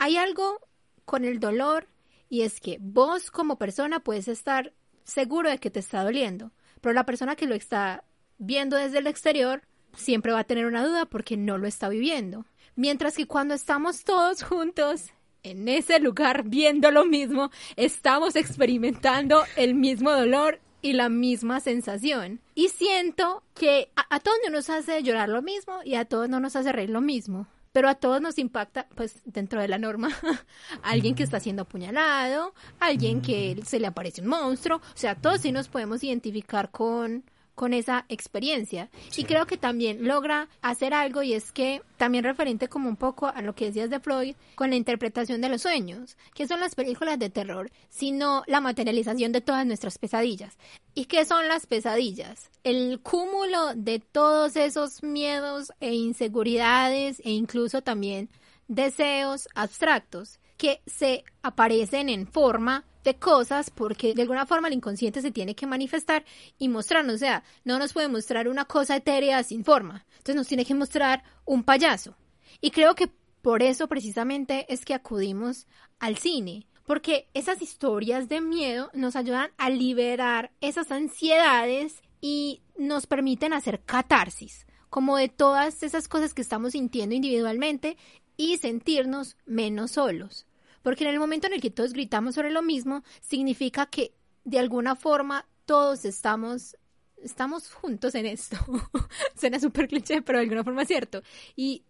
[0.00, 0.58] hay algo
[1.04, 1.86] con el dolor
[2.30, 4.72] y es que vos como persona puedes estar
[5.04, 8.02] seguro de que te está doliendo, pero la persona que lo está
[8.38, 9.62] viendo desde el exterior
[9.94, 12.46] siempre va a tener una duda porque no lo está viviendo.
[12.76, 15.10] Mientras que cuando estamos todos juntos
[15.42, 22.40] en ese lugar viendo lo mismo, estamos experimentando el mismo dolor y la misma sensación.
[22.54, 26.40] Y siento que a, todos no nos hace llorar lo mismo y a todos no
[26.40, 27.46] nos hace reír lo mismo.
[27.72, 30.08] Pero a todos nos impacta, pues dentro de la norma,
[30.82, 35.40] alguien que está siendo apuñalado, alguien que se le aparece un monstruo, o sea, todos
[35.40, 38.90] sí nos podemos identificar con, con esa experiencia.
[39.16, 43.26] Y creo que también logra hacer algo y es que también referente como un poco
[43.26, 46.74] a lo que decías de Freud con la interpretación de los sueños, que son las
[46.74, 50.56] películas de terror, sino la materialización de todas nuestras pesadillas.
[50.94, 52.50] ¿Y qué son las pesadillas?
[52.64, 58.30] El cúmulo de todos esos miedos e inseguridades e incluso también
[58.68, 65.22] deseos abstractos que se aparecen en forma de cosas porque de alguna forma el inconsciente
[65.22, 66.22] se tiene que manifestar
[66.58, 70.48] y mostrarnos, o sea, no nos puede mostrar una cosa etérea sin forma, entonces nos
[70.48, 72.14] tiene que mostrar un payaso.
[72.60, 75.66] Y creo que por eso precisamente es que acudimos
[75.98, 83.06] al cine, porque esas historias de miedo nos ayudan a liberar esas ansiedades y nos
[83.06, 87.96] permiten hacer catarsis, como de todas esas cosas que estamos sintiendo individualmente
[88.36, 90.46] y sentirnos menos solos.
[90.82, 94.14] Porque en el momento en el que todos gritamos sobre lo mismo, significa que
[94.44, 96.76] de alguna forma todos estamos
[97.22, 98.56] estamos juntos en esto.
[99.38, 101.22] Suena súper cliché, pero de alguna forma es cierto.
[101.54, 101.84] Y,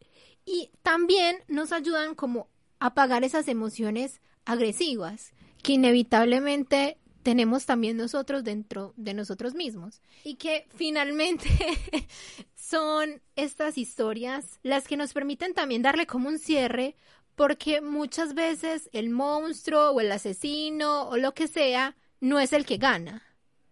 [0.45, 2.49] y también nos ayudan como
[2.79, 10.37] a apagar esas emociones agresivas que inevitablemente tenemos también nosotros dentro de nosotros mismos y
[10.37, 11.49] que finalmente
[12.55, 16.97] son estas historias las que nos permiten también darle como un cierre
[17.41, 22.67] porque muchas veces el monstruo o el asesino o lo que sea no es el
[22.67, 23.23] que gana,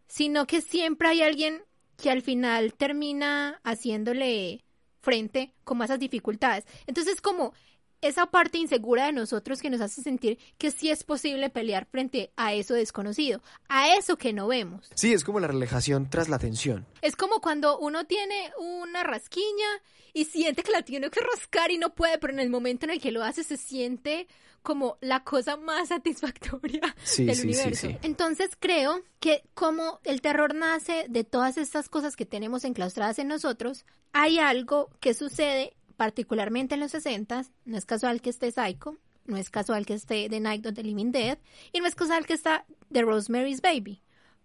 [0.07, 1.63] sino que siempre hay alguien
[1.99, 4.65] que al final termina haciéndole
[5.03, 6.65] frente como a esas dificultades.
[6.87, 7.53] Entonces como
[8.01, 12.31] esa parte insegura de nosotros que nos hace sentir que sí es posible pelear frente
[12.37, 14.89] a eso desconocido, a eso que no vemos.
[14.95, 16.87] Sí, es como la relajación tras la tensión.
[17.03, 19.67] Es como cuando uno tiene una rasquiña
[20.13, 22.91] y siente que la tiene que rascar y no puede, pero en el momento en
[22.91, 24.27] el que lo hace se siente
[24.63, 25.89] como la cosa más
[26.29, 27.89] satisfactoria Sí, del sí, sí, universo.
[27.89, 27.97] sí.
[28.03, 33.29] Entonces creo que como el terror nace de todas estas cosas que tenemos enclaustradas en
[33.29, 38.97] nosotros, hay algo que sucede particularmente en los 60 no es casual que esté Psycho,
[39.27, 41.39] no es casual que esté The Night of the Living Dead
[41.73, 44.01] y no es casual que está The Rosemary's Baby,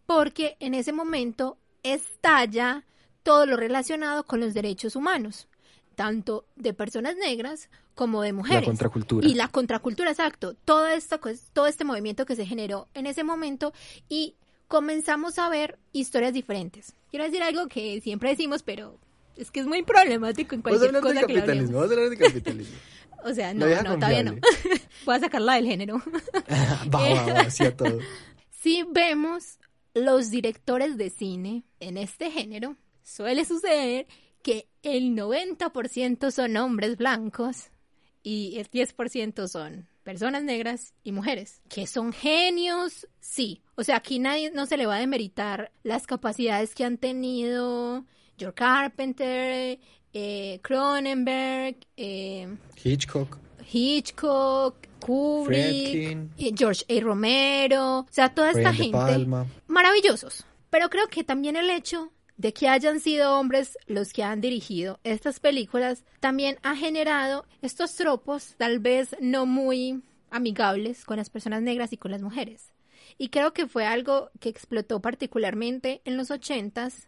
[0.08, 2.86] porque en ese momento estalla
[3.22, 5.48] todo lo relacionado con los derechos humanos,
[5.94, 8.66] tanto de personas negras como de mujeres.
[8.66, 9.28] contracultura.
[9.28, 10.56] Y la contracultura, exacto.
[10.66, 13.74] Todo, esto, pues, todo este movimiento que se generó en ese momento
[14.10, 14.38] y
[14.68, 16.96] comenzamos a ver historias diferentes.
[17.12, 18.98] Quiero decir algo que siempre decimos, pero
[19.38, 22.18] es que es muy problemático en a cualquier de cosa que capitalismo, a hablar de
[22.18, 22.78] capitalismo.
[23.26, 24.34] O sea, no, no, todavía no.
[25.06, 25.96] Voy a sacarla del género.
[26.94, 28.00] va, va, a todo.
[28.50, 29.60] si vemos
[29.94, 34.08] los directores de cine en este género, suele suceder
[34.42, 37.70] que el 90% son hombres blancos
[38.24, 43.62] y el 10% son personas negras y mujeres, que son genios, sí.
[43.76, 48.06] O sea, aquí nadie no se le va a demeritar las capacidades que han tenido
[48.38, 49.80] George Carpenter,
[50.14, 52.48] eh, Cronenberg, eh,
[52.84, 53.38] Hitchcock.
[53.72, 57.02] Hitchcock, Kubrick, eh, George A.
[57.02, 59.48] Romero, o sea, toda esta Brian De gente Palma.
[59.68, 60.46] maravillosos.
[60.70, 65.00] Pero creo que también el hecho de que hayan sido hombres los que han dirigido
[65.04, 71.62] estas películas también ha generado estos tropos tal vez no muy amigables con las personas
[71.62, 72.74] negras y con las mujeres.
[73.18, 77.08] Y creo que fue algo que explotó particularmente en los ochentas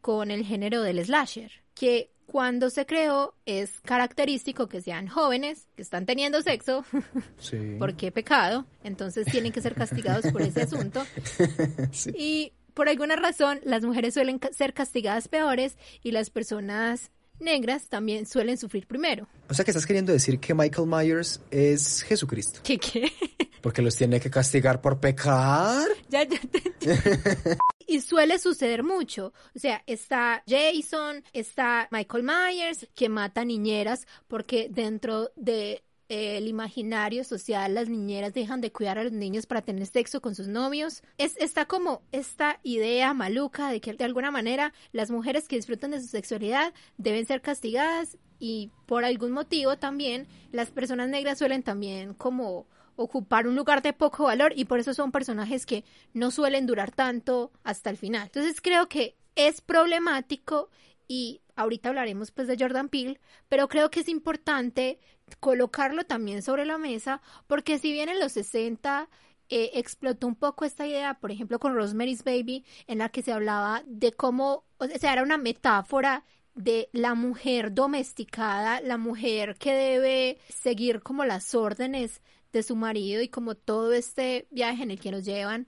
[0.00, 5.82] con el género del slasher, que cuando se creó es característico que sean jóvenes que
[5.82, 6.84] están teniendo sexo,
[7.38, 7.76] Sí.
[7.78, 11.04] porque pecado, entonces tienen que ser castigados por ese asunto.
[11.92, 12.10] Sí.
[12.16, 18.26] Y por alguna razón las mujeres suelen ser castigadas peores y las personas negras también
[18.26, 19.28] suelen sufrir primero.
[19.48, 22.60] O sea que estás queriendo decir que Michael Myers es Jesucristo.
[22.62, 23.10] ¿Qué qué?
[23.60, 25.86] Porque los tiene que castigar por pecar.
[26.08, 27.58] ya, ya te.
[27.86, 29.32] Y suele suceder mucho.
[29.56, 37.22] O sea, está Jason, está Michael Myers, que mata niñeras porque dentro de el imaginario
[37.22, 41.04] social las niñeras dejan de cuidar a los niños para tener sexo con sus novios.
[41.18, 45.92] Es, está como esta idea maluca de que de alguna manera las mujeres que disfrutan
[45.92, 51.62] de su sexualidad deben ser castigadas y por algún motivo también las personas negras suelen
[51.62, 56.32] también como ocupar un lugar de poco valor y por eso son personajes que no
[56.32, 58.24] suelen durar tanto hasta el final.
[58.24, 60.70] Entonces creo que es problemático
[61.06, 64.98] y ahorita hablaremos pues de Jordan Peele, pero creo que es importante
[65.38, 69.08] colocarlo también sobre la mesa porque si bien en los 60
[69.48, 73.32] eh, explotó un poco esta idea, por ejemplo, con Rosemary's Baby, en la que se
[73.32, 79.72] hablaba de cómo, o sea, era una metáfora de la mujer domesticada, la mujer que
[79.72, 82.20] debe seguir como las órdenes
[82.52, 85.66] de su marido y como todo este viaje en el que nos llevan.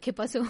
[0.00, 0.42] ¿Qué pasó?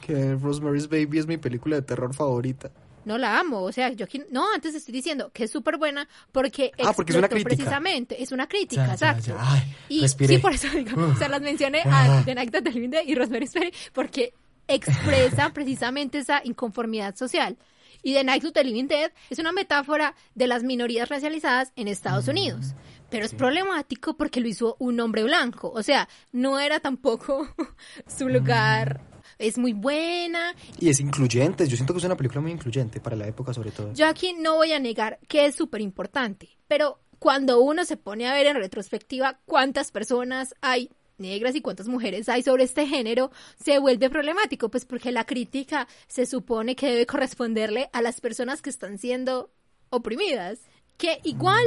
[0.00, 2.70] Que Rosemary's Baby es mi película de terror favorita.
[3.10, 6.06] No la amo, o sea, yo aquí, no, antes estoy diciendo que es súper buena
[6.30, 7.48] porque Ah, porque es una crítica.
[7.56, 9.24] precisamente, es una crítica, Ya, exacto.
[9.26, 9.36] ya.
[9.40, 10.36] Ay, y respiré.
[10.36, 12.20] sí, por eso digo, o sea, las mencioné Ah.
[12.20, 14.32] a The Night That the Living Dead y Rosemary's Baby porque
[14.68, 17.56] expresa precisamente esa inconformidad social.
[18.02, 21.88] Y The Night of the Living Dead es una metáfora de las minorías racializadas en
[21.88, 22.74] Estados Mm, Unidos.
[23.10, 25.70] Pero es problemático porque lo hizo un hombre blanco.
[25.74, 27.48] O sea, no era tampoco
[28.06, 29.00] su lugar.
[29.40, 31.66] Es muy buena Y es incluyente.
[31.66, 33.92] Yo siento que es una película muy incluyente para la época, sobre todo.
[33.94, 38.28] Yo aquí no voy a negar que es súper importante, pero cuando uno se pone
[38.28, 43.30] a ver en retrospectiva cuántas personas hay negras y cuántas mujeres hay sobre este género,
[43.62, 48.62] se vuelve problemático, pues porque la crítica se supone que debe corresponderle a las personas
[48.62, 49.50] que están siendo
[49.90, 50.60] oprimidas,
[50.96, 51.64] que igual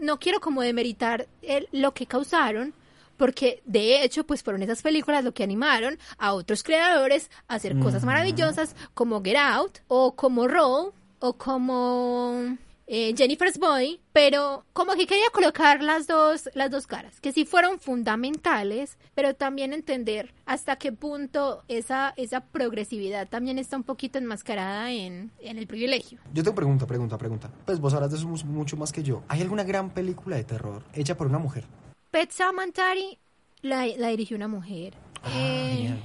[0.00, 2.74] no quiero como demeritar el- lo que causaron,
[3.22, 7.78] porque de hecho pues fueron esas películas lo que animaron a otros creadores a hacer
[7.78, 12.56] cosas maravillosas como Get Out o como Roll o como
[12.88, 17.44] eh, Jennifer's Body, pero como que quería colocar las dos, las dos caras, que sí
[17.44, 24.18] fueron fundamentales, pero también entender hasta qué punto esa, esa progresividad también está un poquito
[24.18, 26.18] enmascarada en, en el privilegio.
[26.34, 27.50] Yo tengo pregunta, pregunta, pregunta.
[27.66, 29.22] Pues vos hablas de eso mu- mucho más que yo.
[29.28, 31.64] ¿Hay alguna gran película de terror hecha por una mujer?
[32.12, 33.18] Pet Samantari
[33.62, 34.94] la, la dirigió una mujer.
[35.24, 36.00] Ah, Eh, genial.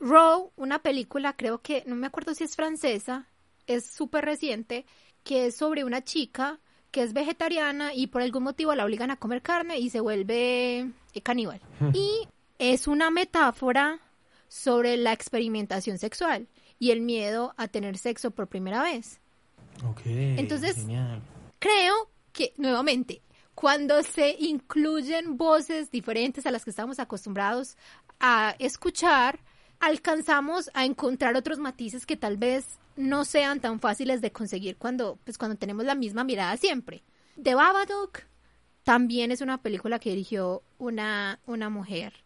[0.00, 3.26] Row, una película, creo que, no me acuerdo si es francesa,
[3.66, 4.84] es súper reciente,
[5.24, 6.58] que es sobre una chica
[6.90, 10.90] que es vegetariana y por algún motivo la obligan a comer carne y se vuelve
[11.14, 11.60] eh, caníbal.
[11.94, 12.28] Y
[12.58, 14.00] es una metáfora
[14.48, 16.46] sobre la experimentación sexual
[16.78, 19.20] y el miedo a tener sexo por primera vez.
[19.88, 20.02] Ok.
[20.04, 21.22] Entonces- Genial.
[21.58, 23.22] Creo que, nuevamente,
[23.56, 27.78] cuando se incluyen voces diferentes a las que estamos acostumbrados
[28.20, 29.40] a escuchar,
[29.80, 35.18] alcanzamos a encontrar otros matices que tal vez no sean tan fáciles de conseguir cuando,
[35.24, 37.02] pues, cuando tenemos la misma mirada siempre.
[37.42, 38.24] The Babadook
[38.82, 42.25] también es una película que dirigió una, una mujer.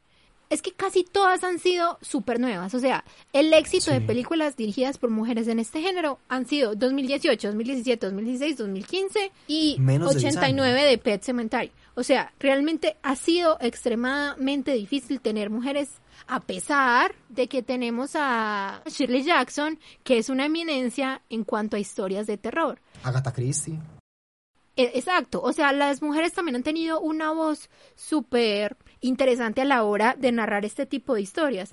[0.50, 2.74] Es que casi todas han sido súper nuevas.
[2.74, 7.48] O sea, el éxito de películas dirigidas por mujeres en este género han sido 2018,
[7.48, 11.70] 2017, 2016, 2015 y Menos de 10 89 de Pet Cemetery.
[11.94, 15.90] O sea, realmente ha sido extremadamente difícil tener mujeres
[16.26, 21.80] a pesar de que tenemos a Shirley Jackson, que es una eminencia en cuanto a
[21.80, 22.80] historias de terror.
[23.04, 23.78] Agatha Christie.
[24.76, 29.82] E- Exacto, o sea, las mujeres también han tenido una voz súper interesante a la
[29.84, 31.70] hora de narrar este tipo de historias.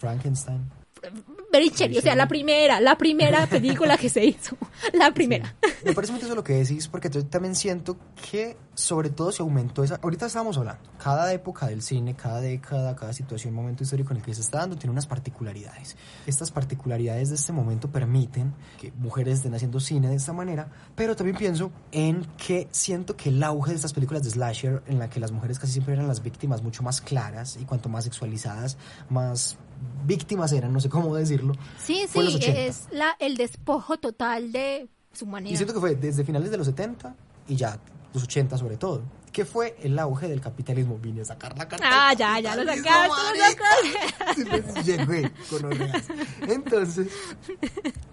[1.51, 4.57] Shelley, o sea, la primera, la primera película que se hizo,
[4.93, 5.55] la primera.
[5.83, 7.97] Me parece muy eso lo que decís, porque yo también siento
[8.29, 9.99] que sobre todo se aumentó esa...
[10.01, 14.23] Ahorita estábamos hablando, cada época del cine, cada década, cada situación, momento histórico en el
[14.23, 15.97] que se está dando, tiene unas particularidades.
[16.27, 21.15] Estas particularidades de este momento permiten que mujeres estén haciendo cine de esta manera, pero
[21.15, 25.09] también pienso en que siento que el auge de estas películas de slasher, en la
[25.09, 28.77] que las mujeres casi siempre eran las víctimas mucho más claras y cuanto más sexualizadas,
[29.09, 29.57] más
[30.05, 31.53] víctimas eran, no sé cómo decirlo.
[31.77, 32.59] Sí, sí, los 80.
[32.59, 35.53] es la, el despojo total de su humanidad.
[35.53, 37.15] Y siento que fue desde finales de los 70
[37.47, 37.79] y ya
[38.13, 39.03] los 80 sobre todo.
[39.31, 40.97] Que fue el auge del capitalismo.
[40.97, 41.85] Vine a sacar la carta.
[41.87, 44.33] Ah, ya, ya lo sacaste, lo.
[44.33, 46.07] Sí, pues, llegué con orreas.
[46.47, 47.07] Entonces,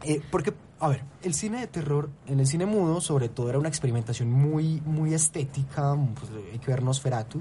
[0.03, 3.59] eh, porque, a ver, el cine de terror, en el cine mudo, sobre todo, era
[3.59, 5.97] una experimentación muy, muy estética.
[6.19, 7.41] Pues, hay que ver Nosferatu.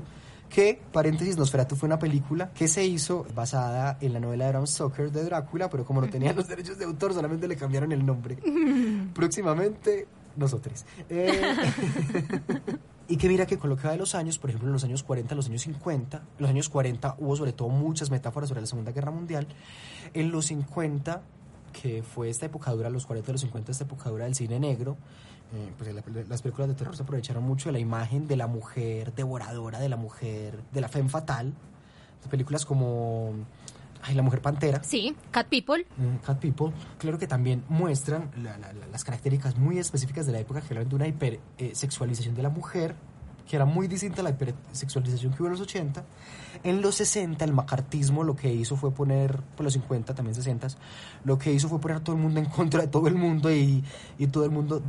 [0.54, 4.68] Que, paréntesis, Nosferatu fue una película que se hizo basada en la novela de Bram
[4.68, 8.06] Stoker de Drácula, pero como no tenía los derechos de autor, solamente le cambiaron el
[8.06, 8.38] nombre.
[9.16, 10.86] Próximamente, nosotros.
[11.10, 11.56] Eh,
[13.08, 14.84] y que mira que con lo que va de los años, por ejemplo, en los
[14.84, 18.62] años 40, los años 50, en los años 40 hubo sobre todo muchas metáforas sobre
[18.62, 19.48] la Segunda Guerra Mundial.
[20.14, 21.24] En los 50,
[21.82, 24.60] que fue esta época dura, los 40 y los 50, esta época dura del cine
[24.60, 24.98] negro,
[25.54, 28.48] eh, pues la- las películas de terror se aprovecharon mucho de la imagen de la
[28.48, 31.54] mujer devoradora, de la mujer, de la femme fatal.
[32.30, 33.34] Películas como
[34.04, 34.84] ay, La Mujer Pantera.
[34.84, 35.86] Sí, Cat People.
[35.98, 40.32] Mm, Cat People, claro que también muestran la- la- la- las características muy específicas de
[40.34, 42.96] la época que hablan de una hipersexualización de la mujer,
[43.48, 46.04] que era muy distinta a la hipersexualización que hubo en los 80.
[46.64, 50.68] En los 60 el macartismo lo que hizo fue poner, por los 50, también 60,
[51.26, 53.52] lo que hizo fue poner a todo el mundo en contra de todo el mundo
[53.52, 53.84] y,
[54.18, 54.82] y todo el mundo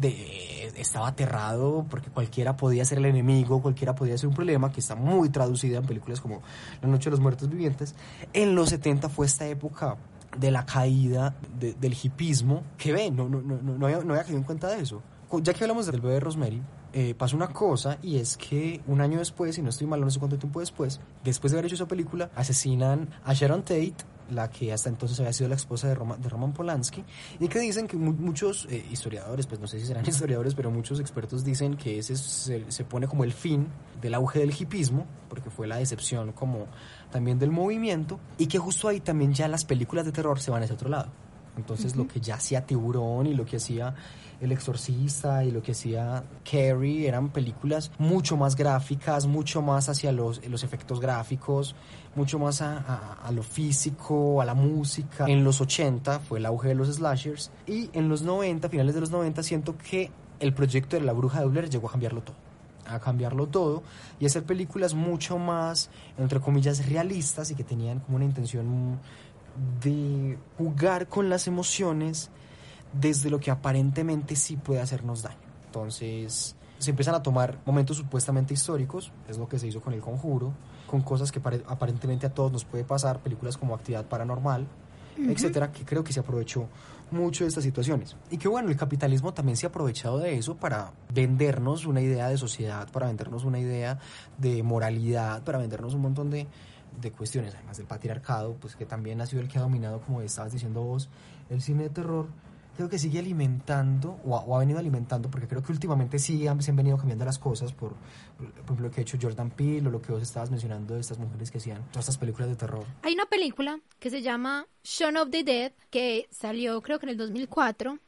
[0.77, 4.95] estaba aterrado porque cualquiera podía ser el enemigo, cualquiera podía ser un problema, que está
[4.95, 6.43] muy traducida en películas como
[6.83, 7.95] La Noche de los Muertos Vivientes.
[8.33, 9.97] En los 70 fue esta época
[10.39, 14.25] de la caída de- del hipismo, que ve, no, no, no, no, había, no había
[14.25, 15.03] caído en cuenta de eso.
[15.43, 16.61] Ya que hablamos del bebé Rosemary,
[16.95, 20.11] eh, pasó una cosa y es que un año después, y no estoy mal, no
[20.11, 23.95] sé cuánto tiempo después, después de haber hecho esa película, asesinan a Sharon Tate,
[24.31, 27.05] la que hasta entonces había sido la esposa de, Roma- de Roman Polanski,
[27.41, 30.71] y que dicen que mu- muchos eh, historiadores, pues no sé si serán historiadores, pero
[30.71, 33.67] muchos expertos dicen que ese se, se pone como el fin
[34.01, 36.67] del auge del hipismo, porque fue la decepción como
[37.11, 40.63] también del movimiento, y que justo ahí también ya las películas de terror se van
[40.63, 41.11] a ese otro lado.
[41.57, 43.95] Entonces lo que ya hacía Tiburón y lo que hacía
[44.41, 50.11] El Exorcista y lo que hacía Carrie eran películas mucho más gráficas, mucho más hacia
[50.11, 51.75] los, los efectos gráficos,
[52.17, 55.27] mucho más a, a- a lo físico, a la música.
[55.29, 59.01] En los 80 fue el auge de los slashers y en los 90, finales de
[59.01, 62.37] los 90, siento que el proyecto de La Bruja de Blair llegó a cambiarlo todo
[62.87, 63.83] a cambiarlo todo
[64.21, 65.89] y hacer películas mucho más,
[66.19, 69.01] entre comillas, realistas y que tenían como una intención
[69.83, 72.31] de jugar con las emociones
[72.93, 75.37] desde lo que aparentemente sí puede hacernos daño.
[75.67, 80.01] Entonces se empiezan a tomar momentos supuestamente históricos, es lo que se hizo con El
[80.01, 80.53] Conjuro,
[80.87, 84.67] con cosas que pare- aparentemente a todos nos puede pasar, películas como Actividad Paranormal,
[85.17, 86.67] etcétera, que creo que se aprovechó
[87.11, 88.17] mucho de estas situaciones.
[88.31, 92.29] Y que bueno, el capitalismo también se ha aprovechado de eso para vendernos una idea
[92.29, 93.99] de sociedad, para vendernos una idea
[94.39, 96.49] de moralidad, para vendernos un montón de,
[97.01, 100.21] de cuestiones, además del patriarcado, pues que también ha sido el que ha dominado, como
[100.23, 101.09] estabas diciendo vos,
[101.51, 102.29] el cine de terror.
[102.77, 106.49] Creo que sigue alimentando, o ha, o ha venido alimentando, porque creo que últimamente sí
[106.49, 107.95] han, se han venido cambiando las cosas, por,
[108.37, 111.01] por ejemplo, lo que ha hecho Jordan Peele, o lo que vos estabas mencionando de
[111.01, 112.85] estas mujeres que hacían todas estas películas de terror.
[113.03, 117.11] Hay una película que se llama Shaun of the Dead, que salió creo que en
[117.11, 118.01] el 2004,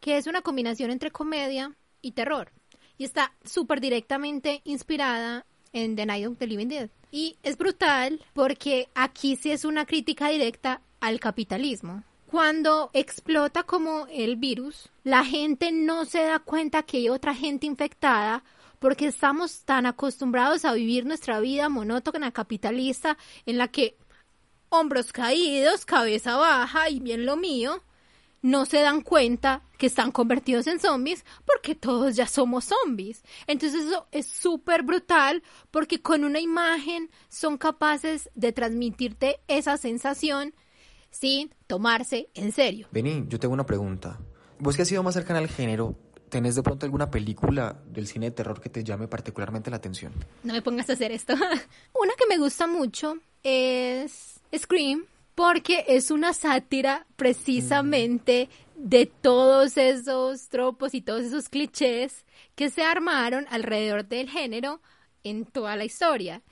[0.00, 2.52] que es una combinación entre comedia y terror.
[2.96, 6.90] Y está súper directamente inspirada en The Night of the Living Dead.
[7.10, 12.02] Y es brutal porque aquí sí es una crítica directa al capitalismo.
[12.30, 17.66] Cuando explota como el virus, la gente no se da cuenta que hay otra gente
[17.66, 18.42] infectada
[18.78, 23.96] porque estamos tan acostumbrados a vivir nuestra vida monótona capitalista en la que
[24.68, 27.82] hombros caídos, cabeza baja y bien lo mío,
[28.46, 33.24] no se dan cuenta que están convertidos en zombies porque todos ya somos zombies.
[33.48, 35.42] Entonces eso es súper brutal
[35.72, 40.54] porque con una imagen son capaces de transmitirte esa sensación
[41.10, 42.86] sin tomarse en serio.
[42.92, 44.16] Vení, yo tengo una pregunta.
[44.60, 45.96] Vos que has sido más cercana al género,
[46.28, 50.12] ¿tenés de pronto alguna película del cine de terror que te llame particularmente la atención?
[50.44, 51.34] No me pongas a hacer esto.
[52.00, 55.04] Una que me gusta mucho es Scream,
[55.36, 62.24] porque es una sátira precisamente de todos esos tropos y todos esos clichés
[62.56, 64.80] que se armaron alrededor del género
[65.22, 66.42] en toda la historia.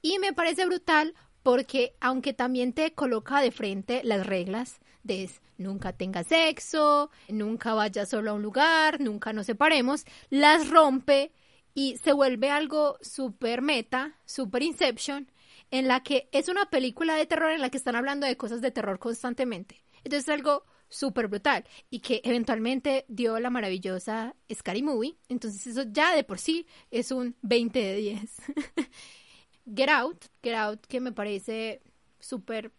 [0.00, 5.92] Y me parece brutal porque aunque también te coloca de frente las reglas de nunca
[5.92, 11.32] tenga sexo, nunca vaya solo a un lugar, nunca nos separemos, las rompe
[11.74, 15.28] y se vuelve algo super meta, super Inception,
[15.70, 18.60] en la que es una película de terror en la que están hablando de cosas
[18.60, 19.84] de terror constantemente.
[20.04, 25.16] Entonces es algo súper brutal y que eventualmente dio la maravillosa Scary Movie.
[25.28, 28.36] Entonces eso ya de por sí es un 20 de 10.
[29.76, 31.82] Get Out, Get Out que me parece
[32.18, 32.72] súper,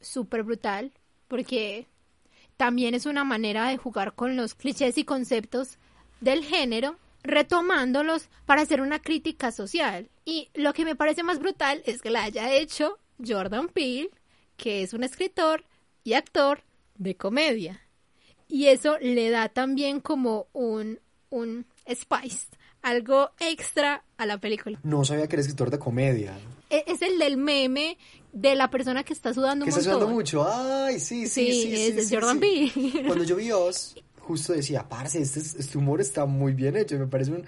[0.00, 0.92] súper brutal
[1.28, 1.86] porque
[2.56, 5.78] también es una manera de jugar con los clichés y conceptos
[6.20, 10.08] del género, retomándolos para hacer una crítica social.
[10.24, 14.10] Y lo que me parece más brutal es que la haya hecho Jordan Peele,
[14.56, 15.64] que es un escritor
[16.04, 16.62] y actor
[16.96, 17.80] de comedia.
[18.48, 21.00] Y eso le da también como un,
[21.30, 22.48] un spice,
[22.82, 24.78] algo extra a la película.
[24.82, 26.38] No sabía que era escritor de comedia.
[26.68, 27.96] E- Es el del meme
[28.32, 30.00] de la persona que está sudando Que un está montón.
[30.08, 30.46] sudando mucho.
[30.48, 31.82] Ay, sí, sí, Sí, sí.
[31.98, 32.70] es sí, Jordan sí.
[32.74, 33.06] Peele.
[33.06, 36.98] Cuando yo vi Oz, justo decía, parce, este, es- este humor está muy bien hecho.
[36.98, 37.44] Me parece un...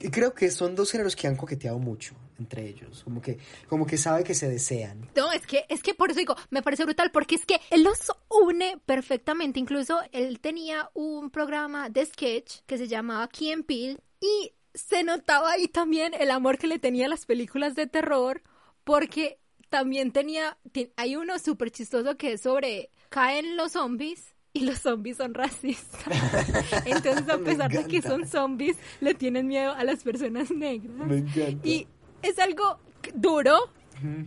[0.00, 3.02] Y creo que son dos géneros que han coqueteado mucho entre ellos.
[3.04, 3.38] Como que,
[3.68, 5.08] como que sabe que se desean.
[5.16, 7.84] No, es que, es que por eso digo, me parece brutal, porque es que él
[7.84, 9.60] los une perfectamente.
[9.60, 15.04] Incluso él tenía un programa de sketch que se llamaba Key and Peele y se
[15.04, 18.42] notaba ahí también el amor que le tenía a las películas de terror,
[18.82, 19.38] porque
[19.70, 20.58] también tenía,
[20.96, 26.00] hay uno súper chistoso que es sobre caen los zombies y los zombies son racistas.
[26.86, 31.06] Entonces, a pesar de que son zombies, le tienen miedo a las personas negras.
[31.06, 31.68] Me encanta.
[31.68, 31.86] Y
[32.22, 32.78] es algo
[33.14, 33.70] duro,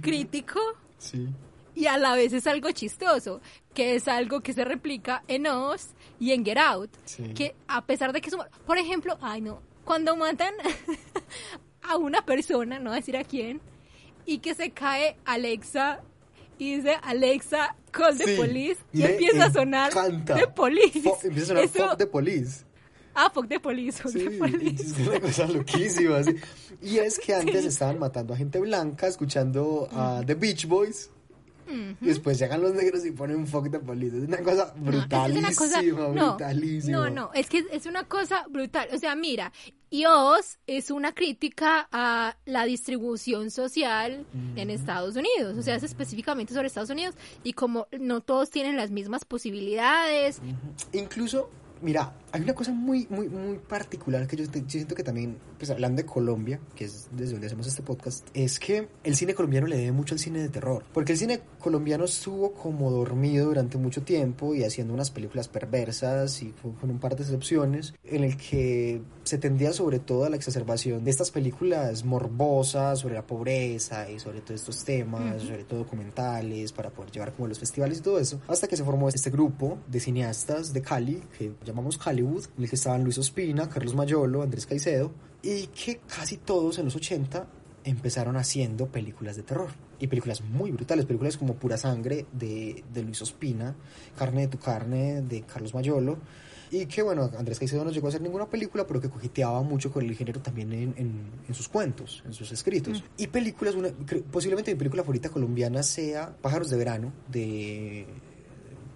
[0.01, 0.59] crítico
[0.99, 1.27] Sí.
[1.75, 3.41] y a la vez es algo chistoso,
[3.73, 7.33] que es algo que se replica en Oz y en Get Out, Sí.
[7.33, 10.53] que a pesar de que humor, por ejemplo, ay no, cuando matan
[11.83, 13.61] a una persona, no voy a decir a quién,
[14.25, 16.01] y que se cae Alexa
[16.59, 20.35] y dice Alexa call the Sí, police y empieza a sonar encanta.
[20.35, 21.01] the police.
[21.03, 22.63] Fo- empieza a sonar Eso- Fuck the Police.
[23.19, 24.83] Ah, fuck the police, fuck Sí, the police.
[24.83, 26.23] es una cosa loquísima.
[26.23, 26.35] sí.
[26.83, 31.09] Y es que antes estaban matando a gente blanca escuchando a The Beach Boys.
[32.01, 34.17] Después llegan los negros y ponen fuck the police.
[34.17, 36.97] Es una cosa No, eso es brutalísima, una cosa- no, brutalísima.
[36.97, 38.87] No, no, es que es una cosa brutal.
[38.93, 39.51] O sea, mira,
[40.07, 45.57] Oz es una crítica a la distribución social en Estados Unidos.
[45.57, 47.15] O sea, es específicamente sobre Estados Unidos.
[47.43, 50.41] Y como no todos tienen las mismas posibilidades.
[50.93, 51.49] Incluso,
[51.81, 55.71] mira, hay una cosa muy, muy, muy particular que yo, yo siento que también, pues
[55.71, 59.67] hablando de Colombia, que es desde donde hacemos este podcast, es que el cine colombiano
[59.67, 60.83] le debe mucho al cine de terror.
[60.93, 66.41] Porque el cine colombiano estuvo como dormido durante mucho tiempo y haciendo unas películas perversas
[66.41, 70.35] y con, un par de excepciones, en el que se tendía sobre todo a la
[70.35, 75.79] exacerbación de estas películas morbosas sobre la pobreza y sobre todos estos temas, sobre todo
[75.79, 79.29] documentales, para poder llevar como los festivales y todo eso, hasta que se formó este
[79.29, 83.93] grupo de cineastas de Cali, que llamamos Hollywood, en el que estaban Luis Ospina, Carlos
[83.95, 85.11] Mayolo, Andrés Caicedo,
[85.43, 87.45] y que casi todos en los 80
[87.83, 89.69] empezaron haciendo películas de terror.
[89.99, 93.75] Y películas muy brutales, películas como Pura Sangre de, de Luis Ospina,
[94.17, 96.17] Carne de tu carne de Carlos Mayolo,
[96.69, 99.89] y que bueno, Andrés Caicedo no llegó a hacer ninguna película, pero que coqueteaba mucho
[99.91, 103.03] con el género también en, en- en sus cuentos, en sus escritos.
[103.17, 103.89] Y películas, una,
[104.29, 108.05] posiblemente mi película favorita colombiana sea Pájaros de Verano, de,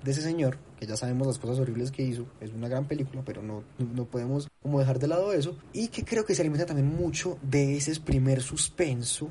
[0.03, 2.25] de ese señor, que ya sabemos las cosas horribles que hizo.
[2.39, 5.55] Es una gran película, pero no, no podemos como dejar de lado eso.
[5.73, 9.29] Y que creo que se alimenta también mucho de ese primer suspenso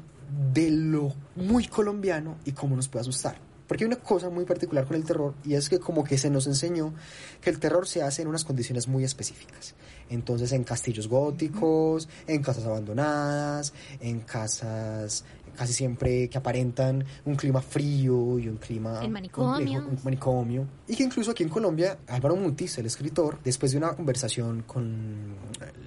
[0.52, 3.40] de lo muy colombiano y cómo nos puede asustar.
[3.66, 6.30] Porque hay una cosa muy particular con el terror y es que como que se
[6.30, 6.94] nos enseñó
[7.40, 9.74] que el terror se hace en unas condiciones muy específicas.
[10.08, 15.24] Entonces en castillos góticos, en casas abandonadas, en casas
[15.56, 19.56] casi siempre que aparentan un clima frío y un clima En manicomios.
[19.56, 20.66] complejo, un manicomio.
[20.88, 25.34] Y que incluso aquí en Colombia, Álvaro Mutis, el escritor, después de una conversación con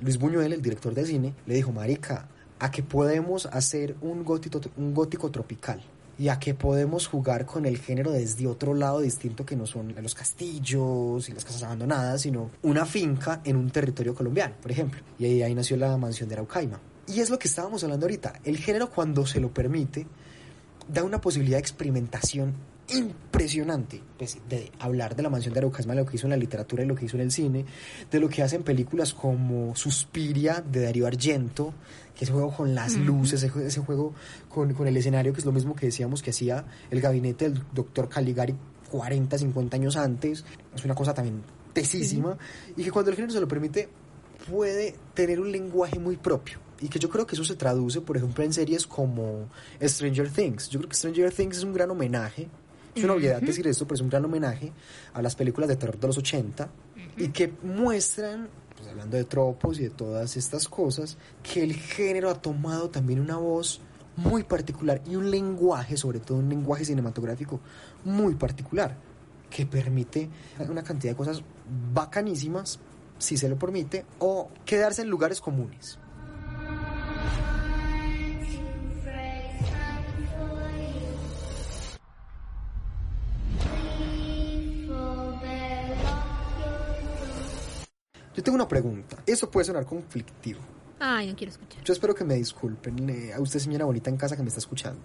[0.01, 2.28] Luis Buñuel, el director de cine, le dijo, Marica,
[2.59, 5.82] ¿a qué podemos hacer un gótico, un gótico tropical?
[6.18, 9.95] y a que podemos jugar con el género desde otro lado distinto que no son
[9.99, 15.01] los castillos y las casas abandonadas, sino una finca en un territorio colombiano, por ejemplo.
[15.18, 16.80] Y ahí, ahí nació la mansión de Araucaima.
[17.08, 18.39] Y es lo que estábamos hablando ahorita.
[18.43, 20.08] El género cuando se lo permite
[20.88, 22.54] da una posibilidad de experimentación
[22.89, 26.38] impresionante pues, de hablar de la mansión de Araucaima, de lo que hizo en la
[26.38, 27.66] literatura y lo que hizo en el cine,
[28.12, 31.74] de lo que hacen películas como Suspiria de Darío Argento,
[32.16, 34.14] que ese juego con las luces, ese juego
[34.49, 37.64] con, con el escenario, que es lo mismo que decíamos que hacía el gabinete del
[37.74, 38.56] doctor Caligari
[38.91, 40.45] 40, 50 años antes,
[40.76, 41.41] es una cosa también
[41.74, 42.38] tesísima,
[42.78, 43.89] y que cuando el género se lo permite
[44.49, 46.60] puede tener un lenguaje muy propio.
[46.84, 49.48] Y que yo creo que eso se traduce, por ejemplo, en series como
[49.82, 50.68] Stranger Things.
[50.70, 52.50] Yo creo que Stranger Things es un gran homenaje.
[52.94, 54.74] Es una obviedad decir esto, pero es un gran homenaje
[55.14, 56.70] a las películas de terror de los 80
[57.16, 62.30] y que muestran, pues hablando de tropos y de todas estas cosas, que el género
[62.30, 63.80] ha tomado también una voz
[64.18, 67.62] muy particular y un lenguaje, sobre todo un lenguaje cinematográfico
[68.04, 68.98] muy particular,
[69.50, 70.30] que permite
[70.70, 71.42] una cantidad de cosas
[71.94, 72.78] bacanísimas,
[73.18, 75.98] si se lo permite, o quedarse en lugares comunes.
[88.36, 89.18] Yo tengo una pregunta.
[89.26, 90.60] Eso puede sonar conflictivo.
[91.00, 91.84] Ay, no quiero escuchar.
[91.84, 94.60] Yo espero que me disculpen eh, a usted, señora bonita en casa que me está
[94.60, 95.02] escuchando.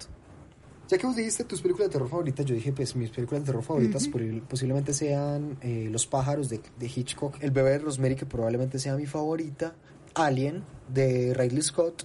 [0.88, 3.46] Ya que vos dijiste tus películas de terror favoritas, yo dije, pues mis películas de
[3.46, 8.16] terror favoritas por- posiblemente sean eh, Los pájaros de, de Hitchcock, El bebé de Rosemary,
[8.16, 9.74] que probablemente sea mi favorita,
[10.14, 12.04] Alien de Ridley Scott,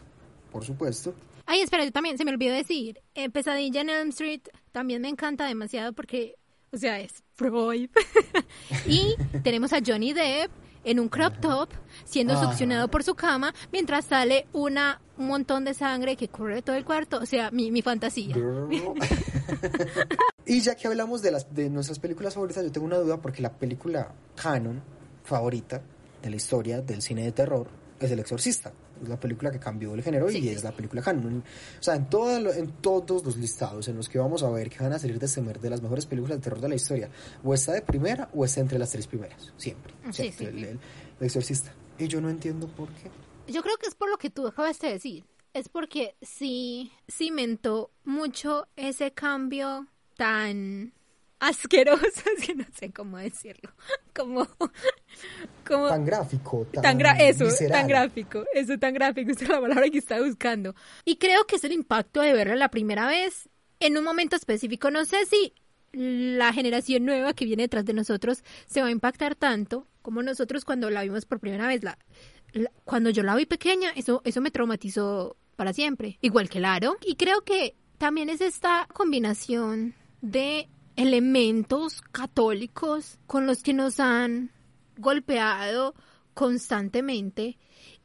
[0.52, 1.14] por supuesto.
[1.46, 3.00] Ay, espera, yo también se me olvidó decir.
[3.16, 4.42] eh, Pesadilla en Elm Street
[4.74, 6.36] también me encanta demasiado porque,
[6.72, 7.90] o sea, es Freud.
[8.88, 10.52] y tenemos a Johnny Depp
[10.84, 11.70] en un crop top
[12.06, 12.46] siendo Ajá.
[12.46, 16.86] succionado por su cama mientras sale una un montón de sangre que corre todo el
[16.86, 17.20] cuarto.
[17.20, 18.36] O sea, mi, mi fantasía.
[20.46, 23.42] y ya que hablamos de, las, de nuestras películas favoritas, yo tengo una duda porque
[23.42, 24.82] la película canon
[25.24, 25.82] favorita
[26.22, 27.68] de la historia del cine de terror
[28.00, 28.72] es El Exorcista.
[29.02, 31.44] Es la película que cambió el género y es la película canon.
[31.80, 34.70] O sea, en, todo lo- en todos los listados en los que vamos a ver
[34.70, 37.10] que van a salir de este de las mejores películas de terror de la historia,
[37.44, 39.52] o está de primera o está entre las tres primeras.
[39.58, 39.94] Siempre.
[40.12, 40.80] Sí, el, el- el
[41.20, 41.74] Exorcista.
[42.00, 43.10] Y yo no entiendo por qué.
[43.52, 45.26] Yo creo que es por lo que tú acabas de decir.
[45.54, 49.88] Es porque sí cimentó mucho ese cambio
[50.18, 50.94] tan
[51.48, 53.70] asqueroso, es que no sé cómo decirlo.
[54.16, 54.48] Como,
[55.68, 57.80] como Tan gráfico, tan, tan gra- eso, visceral.
[57.80, 60.76] tan gráfico, eso tan gráfico, esa es la palabra que estaba buscando.
[61.06, 64.92] Y creo que es el impacto de verla la primera vez en un momento específico.
[64.92, 65.54] No sé si
[65.94, 70.66] la generación nueva que viene detrás de nosotros se va a impactar tanto como nosotros
[70.66, 71.84] cuando la vimos por primera vez.
[71.84, 71.98] La,
[72.52, 76.98] la- cuando yo la vi pequeña, eso, eso me traumatizó para siempre, igual que Laro.
[77.06, 84.52] Y creo que también es esta combinación de elementos católicos con los que nos han
[84.98, 85.96] golpeado
[86.34, 87.58] constantemente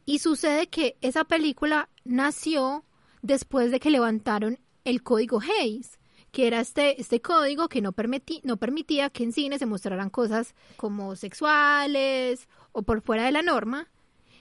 [0.04, 2.84] y sucede que esa película nació
[3.22, 5.98] después de que levantaron el código Hayes,
[6.30, 10.08] que era este, este código que no, permití- no permitía que en cine se mostraran
[10.10, 13.88] cosas como sexuales o por fuera de la norma.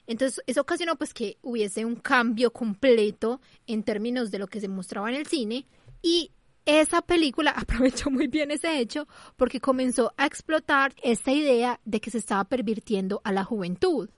[0.06, 4.70] Entonces, eso ocasionó pues que hubiese un cambio completo en términos de lo que se
[4.70, 5.66] mostraba en el cine
[6.02, 6.32] y
[6.68, 12.12] esa película aprovechó muy bien ese hecho porque comenzó a explotar esta idea de que
[12.12, 14.10] se estaba pervirtiendo a la juventud.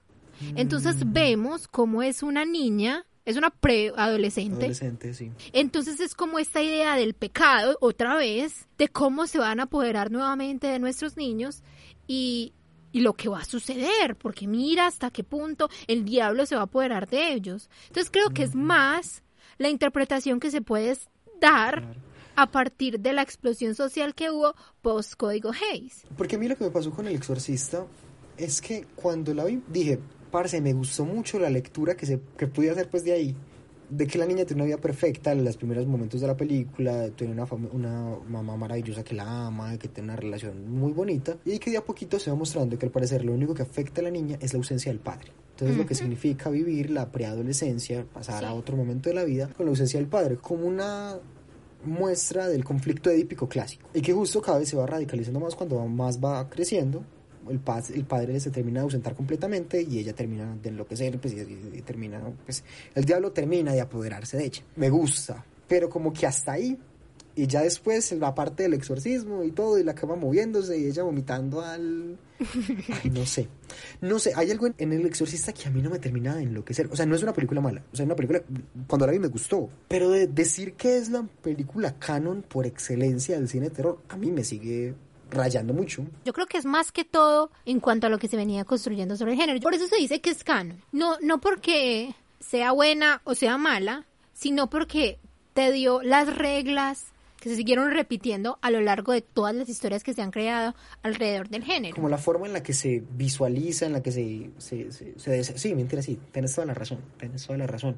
[0.55, 5.31] Entonces vemos cómo es una niña, es una preadolescente, Adolescente, sí.
[5.51, 10.11] entonces es como esta idea del pecado, otra vez, de cómo se van a apoderar
[10.11, 11.61] nuevamente de nuestros niños
[12.07, 12.53] y,
[12.93, 16.61] y lo que va a suceder, porque mira hasta qué punto el diablo se va
[16.61, 17.69] a apoderar de ellos.
[17.87, 19.23] Entonces creo que es más
[19.57, 20.97] la interpretación que se puede
[21.41, 21.83] dar
[22.39, 26.05] a partir de la explosión social que hubo post Código Hayes.
[26.17, 27.85] Porque a mí lo que me pasó con El Exorcista
[28.37, 29.99] es que cuando la vi dije,
[30.31, 33.35] parce, me gustó mucho la lectura que se que pude hacer pues de ahí.
[33.89, 37.09] De que la niña tiene una vida perfecta en los primeros momentos de la película,
[37.09, 41.57] tiene una, una mamá maravillosa que la ama, que tiene una relación muy bonita, y
[41.57, 44.03] que de a poquito se va mostrando que al parecer lo único que afecta a
[44.03, 45.31] la niña es la ausencia del padre.
[45.51, 49.65] Entonces lo que significa vivir la preadolescencia, pasar a otro momento de la vida con
[49.65, 51.17] la ausencia del padre, como una
[51.85, 53.87] muestra del conflicto edípico clásico.
[53.93, 57.03] Y que justo cada vez se va radicalizando más cuando más va creciendo
[57.49, 61.33] el, pa- el padre se termina de ausentar completamente y ella termina de enloquecer pues,
[61.33, 62.63] y, y- y termina pues
[62.93, 64.61] el diablo termina de apoderarse de ella.
[64.75, 65.43] Me gusta.
[65.67, 66.77] Pero como que hasta ahí
[67.39, 71.03] y ya después la parte del exorcismo y todo y la cama moviéndose y ella
[71.03, 72.17] vomitando al
[73.03, 73.47] Ay, no sé
[74.01, 76.43] no sé hay algo en, en el exorcista que a mí no me termina de
[76.43, 78.41] enloquecer o sea no es una película mala o sea es una película
[78.87, 83.37] cuando la vi me gustó pero de decir que es la película canon por excelencia
[83.37, 84.95] del cine de terror a mí me sigue
[85.31, 88.35] rayando mucho Yo creo que es más que todo en cuanto a lo que se
[88.35, 89.59] venía construyendo sobre el género.
[89.59, 90.81] Por eso se dice que es canon.
[90.91, 95.19] No, no porque sea buena o sea mala, sino porque
[95.53, 97.08] te dio las reglas
[97.39, 100.75] que se siguieron repitiendo a lo largo de todas las historias que se han creado
[101.03, 101.95] alrededor del género.
[101.95, 104.51] como la forma en la que se visualiza, en la que se...
[104.57, 107.97] se, se, se sí, mentira, sí, tienes toda la razón, tienes toda la razón.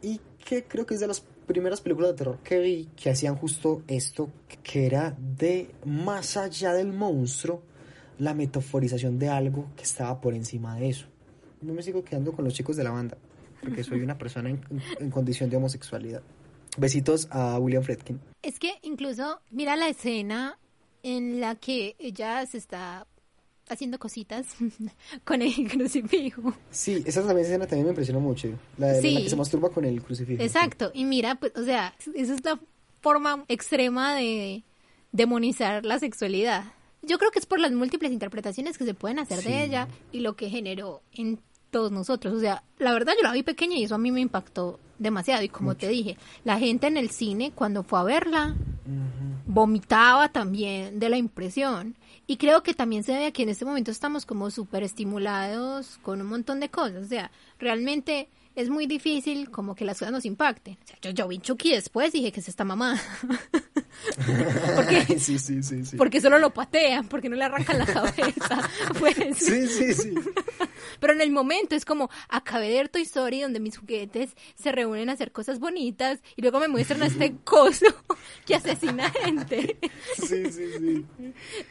[0.00, 3.36] Y que creo que es de las primeras películas de terror que vi que hacían
[3.36, 4.30] justo esto,
[4.62, 7.62] que era de más allá del monstruo,
[8.18, 11.06] la metaforización de algo que estaba por encima de eso.
[11.60, 13.18] No me sigo quedando con los chicos de la banda,
[13.60, 14.60] porque soy una persona en,
[15.00, 16.22] en condición de homosexualidad.
[16.78, 18.20] Besitos a William Fredkin.
[18.42, 20.58] Es que incluso mira la escena
[21.02, 23.06] en la que ella se está
[23.68, 24.46] haciendo cositas
[25.24, 26.54] con el crucifijo.
[26.70, 28.48] Sí, esa también escena también me impresionó mucho.
[28.78, 29.22] La, de- la Sí.
[29.24, 30.42] que se masturba con el crucifijo.
[30.42, 32.58] Exacto, y mira, pues, o sea, esa es la
[33.00, 34.62] forma extrema de
[35.12, 36.64] demonizar la sexualidad.
[37.02, 39.48] Yo creo que es por las múltiples interpretaciones que se pueden hacer Sí.
[39.48, 41.38] de ella y lo que generó en
[41.70, 42.34] todos nosotros.
[42.34, 45.42] O sea, la verdad yo la vi pequeña y eso a mí me impactó demasiado.
[45.42, 48.56] Y como te dije, la gente en el cine cuando fue a verla,
[49.46, 51.96] vomitaba también de la impresión.
[52.26, 56.20] Y creo que también se ve que en este momento estamos como súper estimulados con
[56.20, 57.04] un montón de cosas.
[57.04, 60.76] O sea, realmente es muy difícil como que las cosas nos impacten.
[60.82, 63.00] O sea, yo, yo vi Chucky después dije que es esta mamá.
[64.76, 65.96] porque, sí, sí, sí, sí.
[65.96, 68.68] porque solo lo patean, porque no le arrancan la cabeza.
[68.98, 69.38] Pues.
[69.38, 70.14] Sí, sí, sí.
[71.00, 74.72] Pero en el momento es como, acabé de ver Toy Story donde mis juguetes se
[74.72, 77.86] reúnen a hacer cosas bonitas y luego me muestran a este coso
[78.46, 79.78] que asesina gente.
[80.16, 81.06] Sí, sí, sí.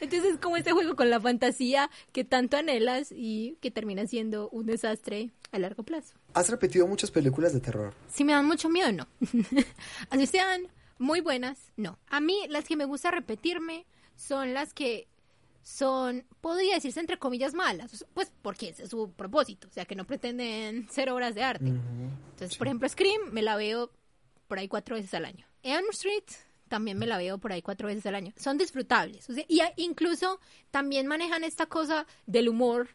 [0.00, 4.48] Entonces es como ese juego con la fantasía que tanto anhelas y que termina siendo
[4.50, 6.14] un desastre a largo plazo.
[6.34, 7.94] ¿Has repetido muchas películas de terror?
[8.08, 9.06] Si me dan mucho miedo, no.
[10.10, 10.68] Así sean
[10.98, 11.98] muy buenas, no.
[12.08, 15.08] A mí las que me gusta repetirme son las que
[15.68, 19.94] son, podría decirse entre comillas malas, pues porque ese es su propósito, o sea que
[19.94, 21.66] no pretenden ser obras de arte.
[21.66, 23.90] Entonces, por ejemplo, Scream me la veo
[24.46, 25.46] por ahí cuatro veces al año.
[25.62, 26.24] Elm Street
[26.68, 28.32] también me la veo por ahí cuatro veces al año.
[28.36, 29.28] Son disfrutables.
[29.28, 30.40] O sea, y incluso
[30.70, 32.88] también manejan esta cosa del humor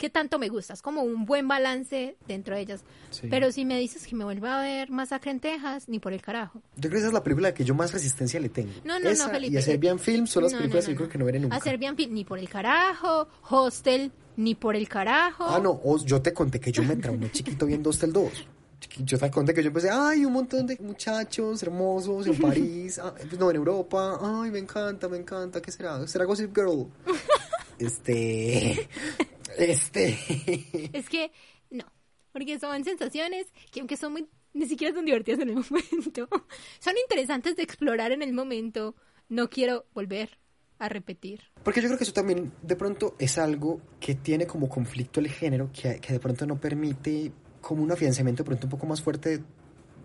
[0.00, 0.72] que tanto me gusta.
[0.72, 2.80] Es como un buen balance dentro de ellas.
[3.10, 3.26] Sí.
[3.30, 6.22] Pero si me dices que me vuelva a ver Masacre en Texas, ni por el
[6.22, 6.62] carajo.
[6.76, 8.72] Yo creo que esa es la película que yo más resistencia le tengo.
[8.84, 9.52] No, no, Esa no, Felipe.
[9.52, 11.12] Y a Serbian Film son las No, no, películas no, que yo creo no.
[11.12, 11.56] que no veré nunca.
[11.56, 13.28] A Serbian Film, ni por el carajo.
[13.50, 15.44] Hostel, ni por el carajo.
[15.46, 18.32] Ah, no, yo te conté que yo me traumé chiquito viendo Hostel 2.
[18.80, 22.98] Chiqui- Yo te conté que yo empecé, ay, un montón de muchachos hermosos en París,
[22.98, 26.06] ah, pues no, en Europa, ay, me encanta, me encanta, ¿qué será?
[26.08, 26.86] ¿Será Gossip Girl?
[27.78, 28.88] Este,
[29.58, 30.18] este,
[30.92, 31.30] Es que
[31.70, 31.84] no,
[32.32, 36.28] porque son sensaciones que aunque son muy, ni siquiera son divertidas en el momento,
[36.78, 38.94] son interesantes de explorar en el momento,
[39.28, 40.38] no quiero volver
[40.78, 41.42] a repetir.
[41.62, 45.28] Porque yo creo que eso también de pronto es algo que tiene como conflicto el
[45.28, 49.02] género, que, que de pronto no permite como un afianzamiento de pronto un poco más
[49.02, 49.42] fuerte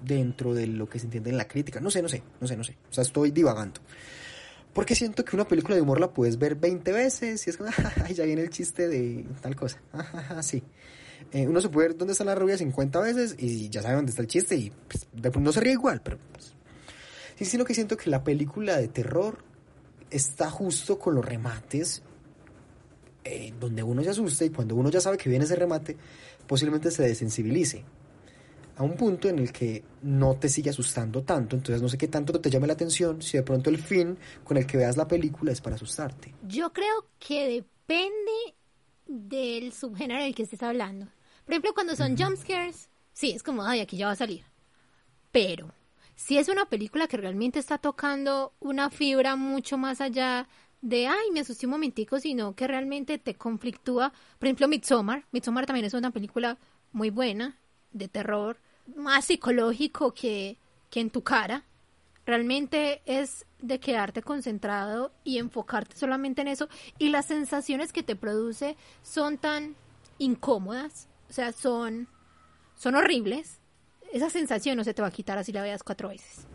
[0.03, 1.79] dentro de lo que se entiende en la crítica.
[1.79, 2.77] No sé, no sé, no sé, no sé.
[2.89, 3.81] O sea, estoy divagando.
[4.75, 7.69] Porque siento que una película de humor la puedes ver 20 veces y es como,
[8.03, 9.79] ay, ya viene el chiste de tal cosa.
[10.43, 10.61] sí.
[11.31, 14.09] Eh, uno se puede ver dónde está la rubia 50 veces y ya sabe dónde
[14.09, 15.07] está el chiste y pues,
[15.39, 16.53] no se ríe igual, pero pues,
[17.37, 19.37] sí, sino que siento que la película de terror
[20.11, 22.03] está justo con los remates
[23.23, 25.95] eh, donde uno se asusta y cuando uno ya sabe que viene ese remate,
[26.47, 27.85] posiblemente se desensibilice
[28.77, 32.07] a un punto en el que no te sigue asustando tanto, entonces no sé qué
[32.07, 35.07] tanto te llame la atención si de pronto el fin con el que veas la
[35.07, 36.33] película es para asustarte.
[36.47, 38.55] Yo creo que depende
[39.07, 41.07] del subgénero del que estés hablando.
[41.45, 44.43] Por ejemplo, cuando son jump scares, sí, es como, ay, aquí ya va a salir.
[45.31, 45.71] Pero
[46.15, 50.47] si es una película que realmente está tocando una fibra mucho más allá
[50.81, 54.11] de, ay, me asusté un momentico, sino que realmente te conflictúa.
[54.39, 55.25] Por ejemplo, Midsommar.
[55.31, 56.57] Midsommar también es una película
[56.91, 57.57] muy buena,
[57.91, 58.59] de terror,
[58.95, 60.57] más psicológico que,
[60.89, 61.63] que en tu cara.
[62.25, 66.67] Realmente es de quedarte concentrado y enfocarte solamente en eso.
[66.97, 69.75] Y las sensaciones que te produce son tan
[70.17, 72.07] incómodas, o sea, son,
[72.75, 73.59] son horribles.
[74.11, 76.45] Esa sensación no se te va a quitar así la veas cuatro veces.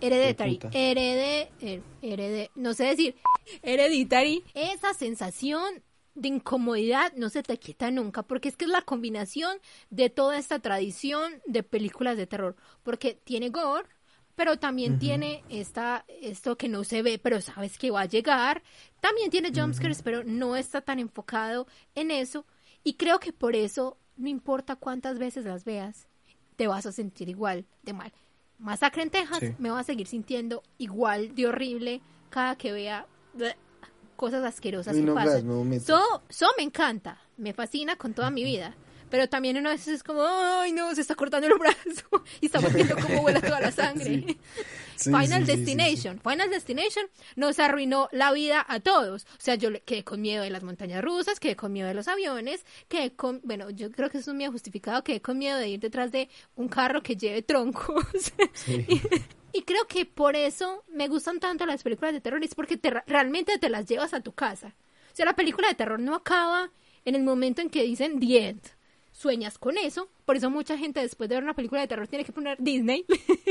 [0.00, 3.16] Hereditary, herede, her- herede, no sé decir,
[3.62, 5.82] hereditary, esa sensación
[6.16, 9.58] de incomodidad no se te quita nunca, porque es que es la combinación
[9.90, 13.88] de toda esta tradición de películas de terror, porque tiene gore,
[14.34, 18.62] pero también tiene esta, esto que no se ve, pero sabes que va a llegar,
[19.00, 22.44] también tiene jumpscares, pero no está tan enfocado en eso,
[22.82, 26.08] y creo que por eso, no importa cuántas veces las veas,
[26.56, 28.12] te vas a sentir igual de mal.
[28.58, 29.54] Masacre en Texas, Sí.
[29.58, 32.00] me va a seguir sintiendo igual de horrible
[32.30, 33.06] cada que vea
[34.16, 35.46] cosas asquerosas Uy, que no, pasan.
[35.46, 38.74] no me- So, so me encanta, me fascina con toda mi vida.
[39.08, 41.78] Pero también una vez es como, ay no, se está cortando el brazo
[42.40, 44.04] y estamos viendo cómo vuela toda la sangre.
[44.04, 44.38] Sí,
[45.10, 46.20] Final sí, sí, sí, Destination.
[46.20, 47.06] Final Destination
[47.36, 49.22] nos arruinó la vida a todos.
[49.22, 52.08] O sea, yo quedé con miedo de las montañas rusas, quedé con miedo de los
[52.08, 55.56] aviones, quedé con, bueno, yo creo que eso es un miedo justificado, quedé con miedo
[55.56, 58.04] de ir detrás de un carro que lleve troncos.
[59.56, 63.02] y, creo que por eso me gustan tanto las películas de terror, es porque te-
[63.06, 64.74] realmente te las llevas a tu casa.
[65.12, 66.70] O sea, la película de terror no acaba
[67.04, 68.60] en el momento en que dicen The End.
[69.12, 72.24] Sueñas con eso, por eso mucha gente después de ver una película de terror tiene
[72.24, 73.06] que poner Disney,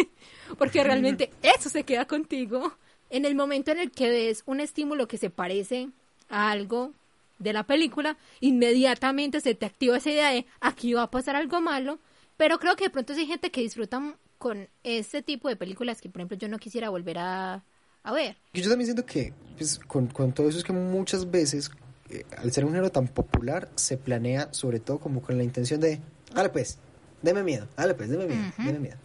[0.60, 2.74] porque realmente eso se queda contigo.
[3.10, 5.90] En el momento en el que ves un estímulo que se parece
[6.30, 6.94] a algo
[7.40, 11.60] de la película, inmediatamente se te activa esa idea de aquí va a pasar algo
[11.62, 11.98] malo,
[12.38, 16.10] pero creo que de pronto hay gente que disfruta con ese tipo de películas que,
[16.10, 17.64] por ejemplo, yo no quisiera volver a,
[18.04, 18.38] a ver.
[18.54, 21.72] Yo también siento que pues, con, con todo eso es que muchas veces,
[22.10, 25.80] eh, al ser un género tan popular, se planea sobre todo como con la intención
[25.80, 26.00] de,
[26.34, 26.78] dale pues,
[27.22, 28.98] deme miedo, dale pues, deme miedo, deme miedo.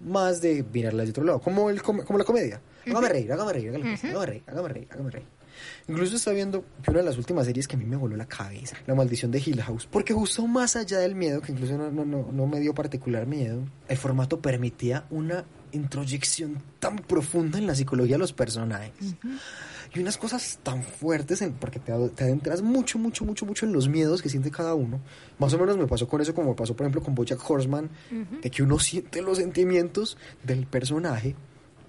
[0.00, 2.60] más de mirarla de otro lado, como, el, com- como la comedia.
[2.86, 3.84] Hágame reír, hágame reír, hágame
[4.26, 5.26] reír, hágame reír, hágame reír.
[5.88, 8.26] Incluso está viendo que una de las últimas series que a mí me voló la
[8.26, 11.90] cabeza, La maldición de Hill House, porque justo más allá del miedo, que incluso no,
[11.90, 17.66] no, no, no me dio particular miedo, el formato permitía una introyección tan profunda en
[17.66, 18.92] la psicología de los personajes.
[19.94, 23.72] Y unas cosas tan fuertes, en, porque te, te adentras mucho, mucho, mucho, mucho en
[23.72, 25.00] los miedos que siente cada uno.
[25.38, 27.90] Más o menos me pasó con eso, como me pasó, por ejemplo, con Bojack Horseman,
[28.42, 31.34] de que uno siente los sentimientos del personaje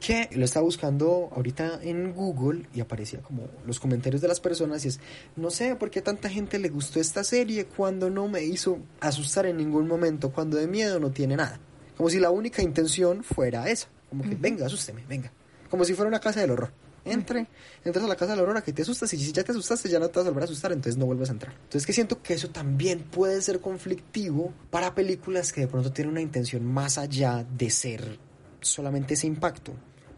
[0.05, 4.83] que lo estaba buscando ahorita en Google y aparecía como los comentarios de las personas
[4.83, 4.99] y es,
[5.37, 9.45] no sé por qué tanta gente le gustó esta serie cuando no me hizo asustar
[9.45, 11.57] en ningún momento, cuando de miedo no tiene nada.
[11.95, 15.31] Como si la única intención fuera esa, como que venga, asústeme, venga.
[15.69, 16.73] Como si fuera una casa del horror.
[17.05, 17.47] Entre,
[17.83, 19.89] entras a la casa del horror a que te asustas y si ya te asustaste
[19.89, 21.53] ya no te vas a volver a asustar, entonces no vuelves a entrar.
[21.53, 26.11] Entonces que siento que eso también puede ser conflictivo para películas que de pronto tienen
[26.11, 28.19] una intención más allá de ser
[28.59, 29.73] solamente ese impacto.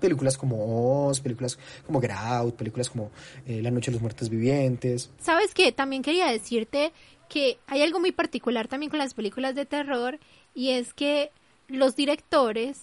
[0.06, 3.12] Películas como Oz, películas como Get Out, películas como
[3.48, 5.10] eh, La Noche de los Muertos Vivientes.
[5.20, 5.72] ¿Sabes qué?
[5.72, 6.92] También quería decirte
[7.30, 10.20] que hay algo muy particular también con las películas de terror
[10.54, 11.32] y es que
[11.68, 12.78] los directores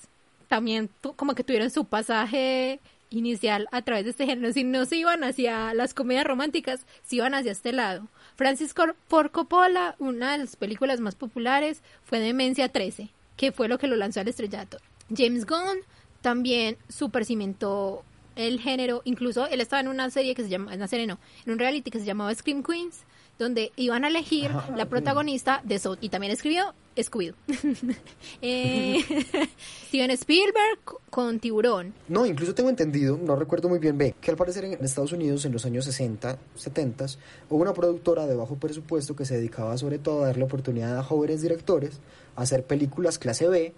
[0.48, 4.52] también como que tuvieron su pasaje inicial a través de este género.
[4.52, 8.08] Si no se iban hacia las comedias románticas, se iban hacia este lado.
[8.36, 13.68] Francis Cor- Ford Coppola, una de las películas más populares, fue Demencia 13, que fue
[13.68, 14.78] lo que lo lanzó al estrellato.
[15.14, 15.78] James Gunn
[16.22, 18.04] también super cimentó
[18.36, 21.18] el género, incluso él estaba en una serie que se llama, en una serie no,
[21.44, 23.00] en un reality que se llamaba Scream Queens,
[23.38, 27.34] donde iban a elegir la protagonista de Saw, y también escribió Scooby-Doo.
[28.40, 29.00] Eh,
[29.88, 30.78] Steven Spielberg
[31.10, 31.94] con Tiburón.
[32.08, 35.44] No, incluso tengo entendido, no recuerdo muy bien, ve, que al parecer en Estados Unidos
[35.44, 37.06] en los años 60, 70,
[37.50, 41.02] hubo una productora de bajo presupuesto que se dedicaba sobre todo a darle oportunidad a
[41.02, 42.00] jóvenes directores
[42.36, 43.72] a hacer películas clase B,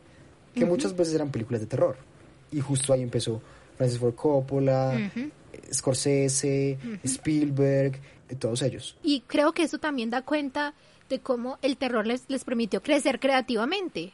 [0.54, 1.96] que muchas veces eran películas de terror.
[2.54, 3.42] Y justo ahí empezó
[3.76, 5.10] Francis Ford Coppola,
[5.72, 8.96] Scorsese, Spielberg, eh, todos ellos.
[9.02, 10.74] Y creo que eso también da cuenta
[11.08, 14.12] de cómo el terror les, les permitió crecer creativamente.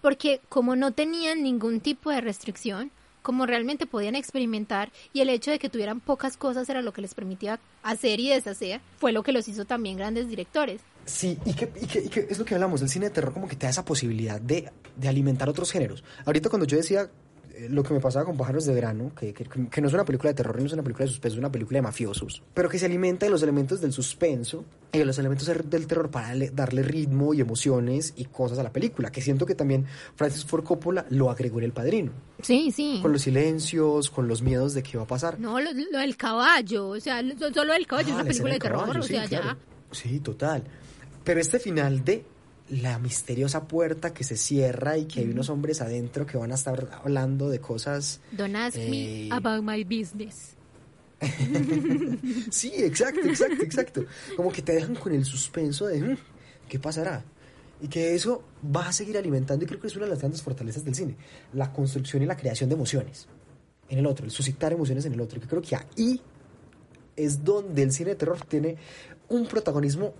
[0.00, 2.90] Porque como no tenían ningún tipo de restricción,
[3.22, 7.02] como realmente podían experimentar y el hecho de que tuvieran pocas cosas era lo que
[7.02, 10.80] les permitía hacer y deshacer, fue lo que los hizo también grandes directores.
[11.04, 13.32] Sí, y que, y, que, y que es lo que hablamos, el cine de terror
[13.32, 16.04] como que te da esa posibilidad de, de alimentar otros géneros.
[16.24, 17.10] Ahorita cuando yo decía
[17.68, 20.30] lo que me pasaba con Pájaros de Verano, que, que, que no es una película
[20.30, 22.78] de terror, no es una película de suspenso, es una película de mafiosos, pero que
[22.78, 26.32] se alimenta de los elementos del suspenso y de los elementos del del terror para
[26.52, 29.86] darle, ritmo y emociones y cosas a la película, que siento que también
[30.16, 32.98] Francis Ford Coppola lo agregó en El Padrino, Sí, sí.
[33.02, 35.38] con los silencios, con los miedos de qué va a pasar.
[35.38, 38.28] No, lo, lo del caballo, o sea, lo- solo el caballo es Ah, una la
[38.28, 39.44] película de terror, caballo, o sí, sea, claro.
[39.46, 39.56] ya.
[39.92, 40.62] Sí, total.
[41.24, 42.24] Pero este final de
[42.70, 46.54] la misteriosa puerta que se cierra y que hay unos hombres adentro que van a
[46.54, 48.20] estar hablando de cosas.
[48.30, 50.56] Don't ask me Eh, about my business.
[52.50, 54.04] Sí, exacto, exacto, exacto.
[54.36, 56.16] Como que te dejan con el suspenso de "Mm,
[56.68, 57.24] qué pasará.
[57.82, 60.42] Y que eso va a seguir alimentando, y creo que es una de las grandes
[60.42, 61.16] fortalezas del cine,
[61.54, 63.26] la construcción y la creación de emociones
[63.88, 65.40] en el otro, el suscitar emociones en el otro.
[65.40, 66.20] Que creo que ahí
[67.16, 68.76] es donde el cine de terror tiene
[69.28, 70.14] un protagonismo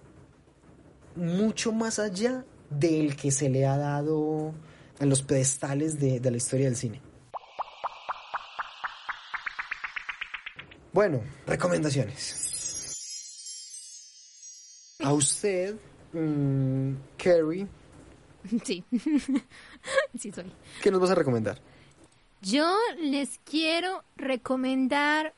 [1.16, 4.54] mucho más allá del que se le ha dado
[4.98, 7.00] en los pedestales de, de la historia del cine.
[10.92, 12.46] Bueno, recomendaciones.
[15.02, 15.76] A usted,
[16.12, 17.66] mm, Carrie,
[18.64, 18.84] Sí.
[20.18, 20.52] sí soy.
[20.82, 21.60] ¿qué nos vas a recomendar?
[22.42, 25.34] Yo les quiero recomendar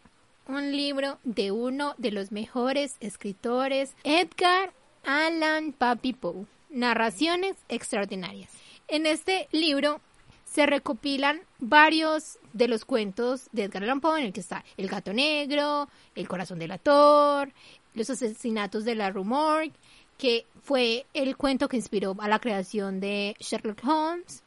[0.46, 4.72] un libro de uno de los mejores escritores, Edgar
[5.04, 8.50] Allan Papi Poe, Narraciones Extraordinarias.
[8.88, 10.00] En este libro
[10.44, 14.88] se recopilan varios de los cuentos de Edgar Allan Poe, en el que está El
[14.88, 17.52] gato negro, El corazón del ator,
[17.94, 19.72] Los asesinatos de la Rue Morgue,
[20.18, 24.42] que fue el cuento que inspiró a la creación de Sherlock Holmes,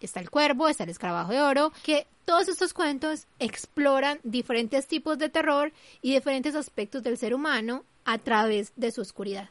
[0.00, 5.18] está el cuervo, está el escarabajo de oro, que todos estos cuentos exploran diferentes tipos
[5.18, 9.48] de terror y diferentes aspectos del ser humano a través de su oscuridad.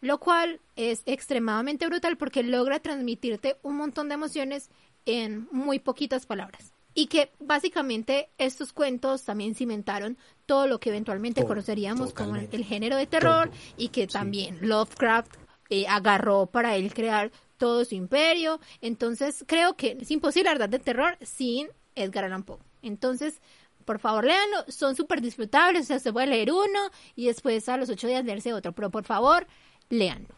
[0.00, 4.70] Lo cual es extremadamente brutal porque logra transmitirte un montón de emociones
[5.06, 6.72] en muy poquitas palabras.
[6.94, 12.64] Y que básicamente estos cuentos también cimentaron todo lo que eventualmente Todo, conoceríamos como el
[12.64, 14.08] género de terror Todo, y que sí.
[14.08, 15.32] también Lovecraft
[15.70, 18.60] eh, agarró para él crear todo su imperio.
[18.80, 22.58] Entonces, creo que es imposible hablar de terror sin Edgar Allan Poe.
[22.82, 23.40] Entonces,
[23.84, 24.64] por favor, léanlo.
[24.68, 25.84] Son súper disfrutables.
[25.84, 28.72] O sea, se puede leer uno y después a los ocho días leerse otro.
[28.72, 29.46] Pero por favor,
[29.90, 30.34] léanlo.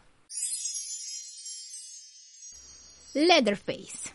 [3.13, 4.11] Leatherface.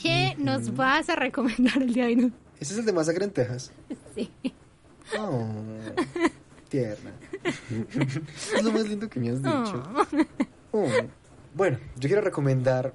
[0.00, 2.32] ¿Qué nos vas a recomendar el día de hoy?
[2.60, 3.72] ¿Ese es el de Masacre en Texas?
[4.14, 4.30] Sí.
[5.18, 5.48] Oh,
[6.68, 7.12] tierna.
[7.42, 9.82] es lo más lindo que me has dicho.
[10.70, 10.86] Oh.
[11.54, 12.92] Bueno, yo quiero recomendar,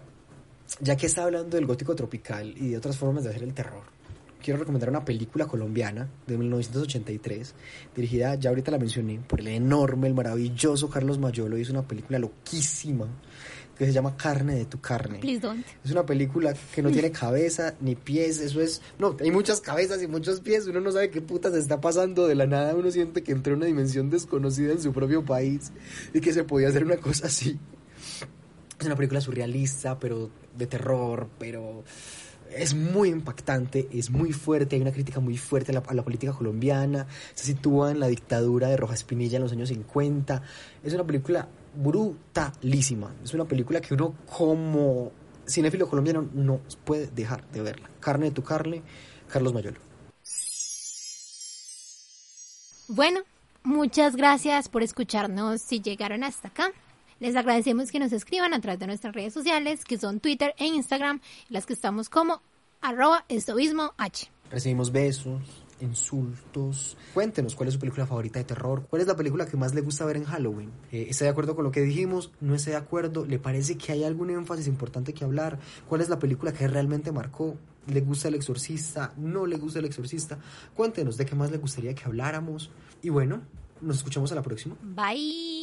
[0.80, 3.84] ya que está hablando del gótico tropical y de otras formas de hacer el terror,
[4.44, 7.56] quiero recomendar una película colombiana de 1983,
[7.96, 12.20] dirigida, ya ahorita la mencioné, por el enorme, el maravilloso Carlos Mayolo, es una película
[12.20, 13.08] loquísima
[13.78, 15.18] que se llama Carne de tu carne.
[15.20, 15.66] Please don't.
[15.84, 18.82] Es una película que no tiene cabeza ni pies, eso es...
[19.00, 22.36] No, hay muchas cabezas y muchos pies, uno no sabe qué putas está pasando de
[22.36, 25.72] la nada, uno siente que entró en una dimensión desconocida en su propio país
[26.14, 27.58] y que se podía hacer una cosa así.
[28.80, 31.84] Es una película surrealista, pero de terror, pero
[32.56, 36.04] es muy impactante, es muy fuerte, hay una crítica muy fuerte a la, a la,
[36.04, 40.42] política colombiana, se sitúa en la dictadura de Rojas Pinilla en los años 50.
[40.84, 45.12] Es una película brutalísima, es una película que uno como
[45.48, 47.90] cinéfilo colombiano no puede dejar de verla.
[48.00, 48.82] Carne de tu carne,
[49.30, 49.80] Carlos Mayolo.
[52.88, 53.22] Bueno,
[53.64, 56.72] muchas gracias por escucharnos si llegaron hasta acá.
[57.24, 60.66] Les agradecemos que nos escriban a través de nuestras redes sociales, que son Twitter e
[60.66, 62.42] Instagram, las que estamos como
[62.82, 64.30] arroba estoísmo H.
[64.52, 65.42] Recibimos besos,
[65.80, 66.98] insultos.
[67.14, 69.80] Cuéntenos cuál es su película favorita de terror, cuál es la película que más le
[69.80, 70.70] gusta ver en Halloween.
[70.92, 72.30] Eh, ¿Está de acuerdo con lo que dijimos?
[72.42, 73.26] ¿No está de acuerdo?
[73.26, 75.60] ¿Le parece que hay algún énfasis importante que hablar?
[75.88, 77.56] ¿Cuál es la película que realmente marcó?
[77.88, 79.14] ¿Le gusta el exorcista?
[79.16, 80.40] ¿No le gusta el exorcista?
[80.76, 82.70] Cuéntenos de qué más le gustaría que habláramos.
[83.02, 83.44] Y bueno,
[83.80, 84.76] nos escuchamos a la próxima.
[84.82, 85.63] Bye.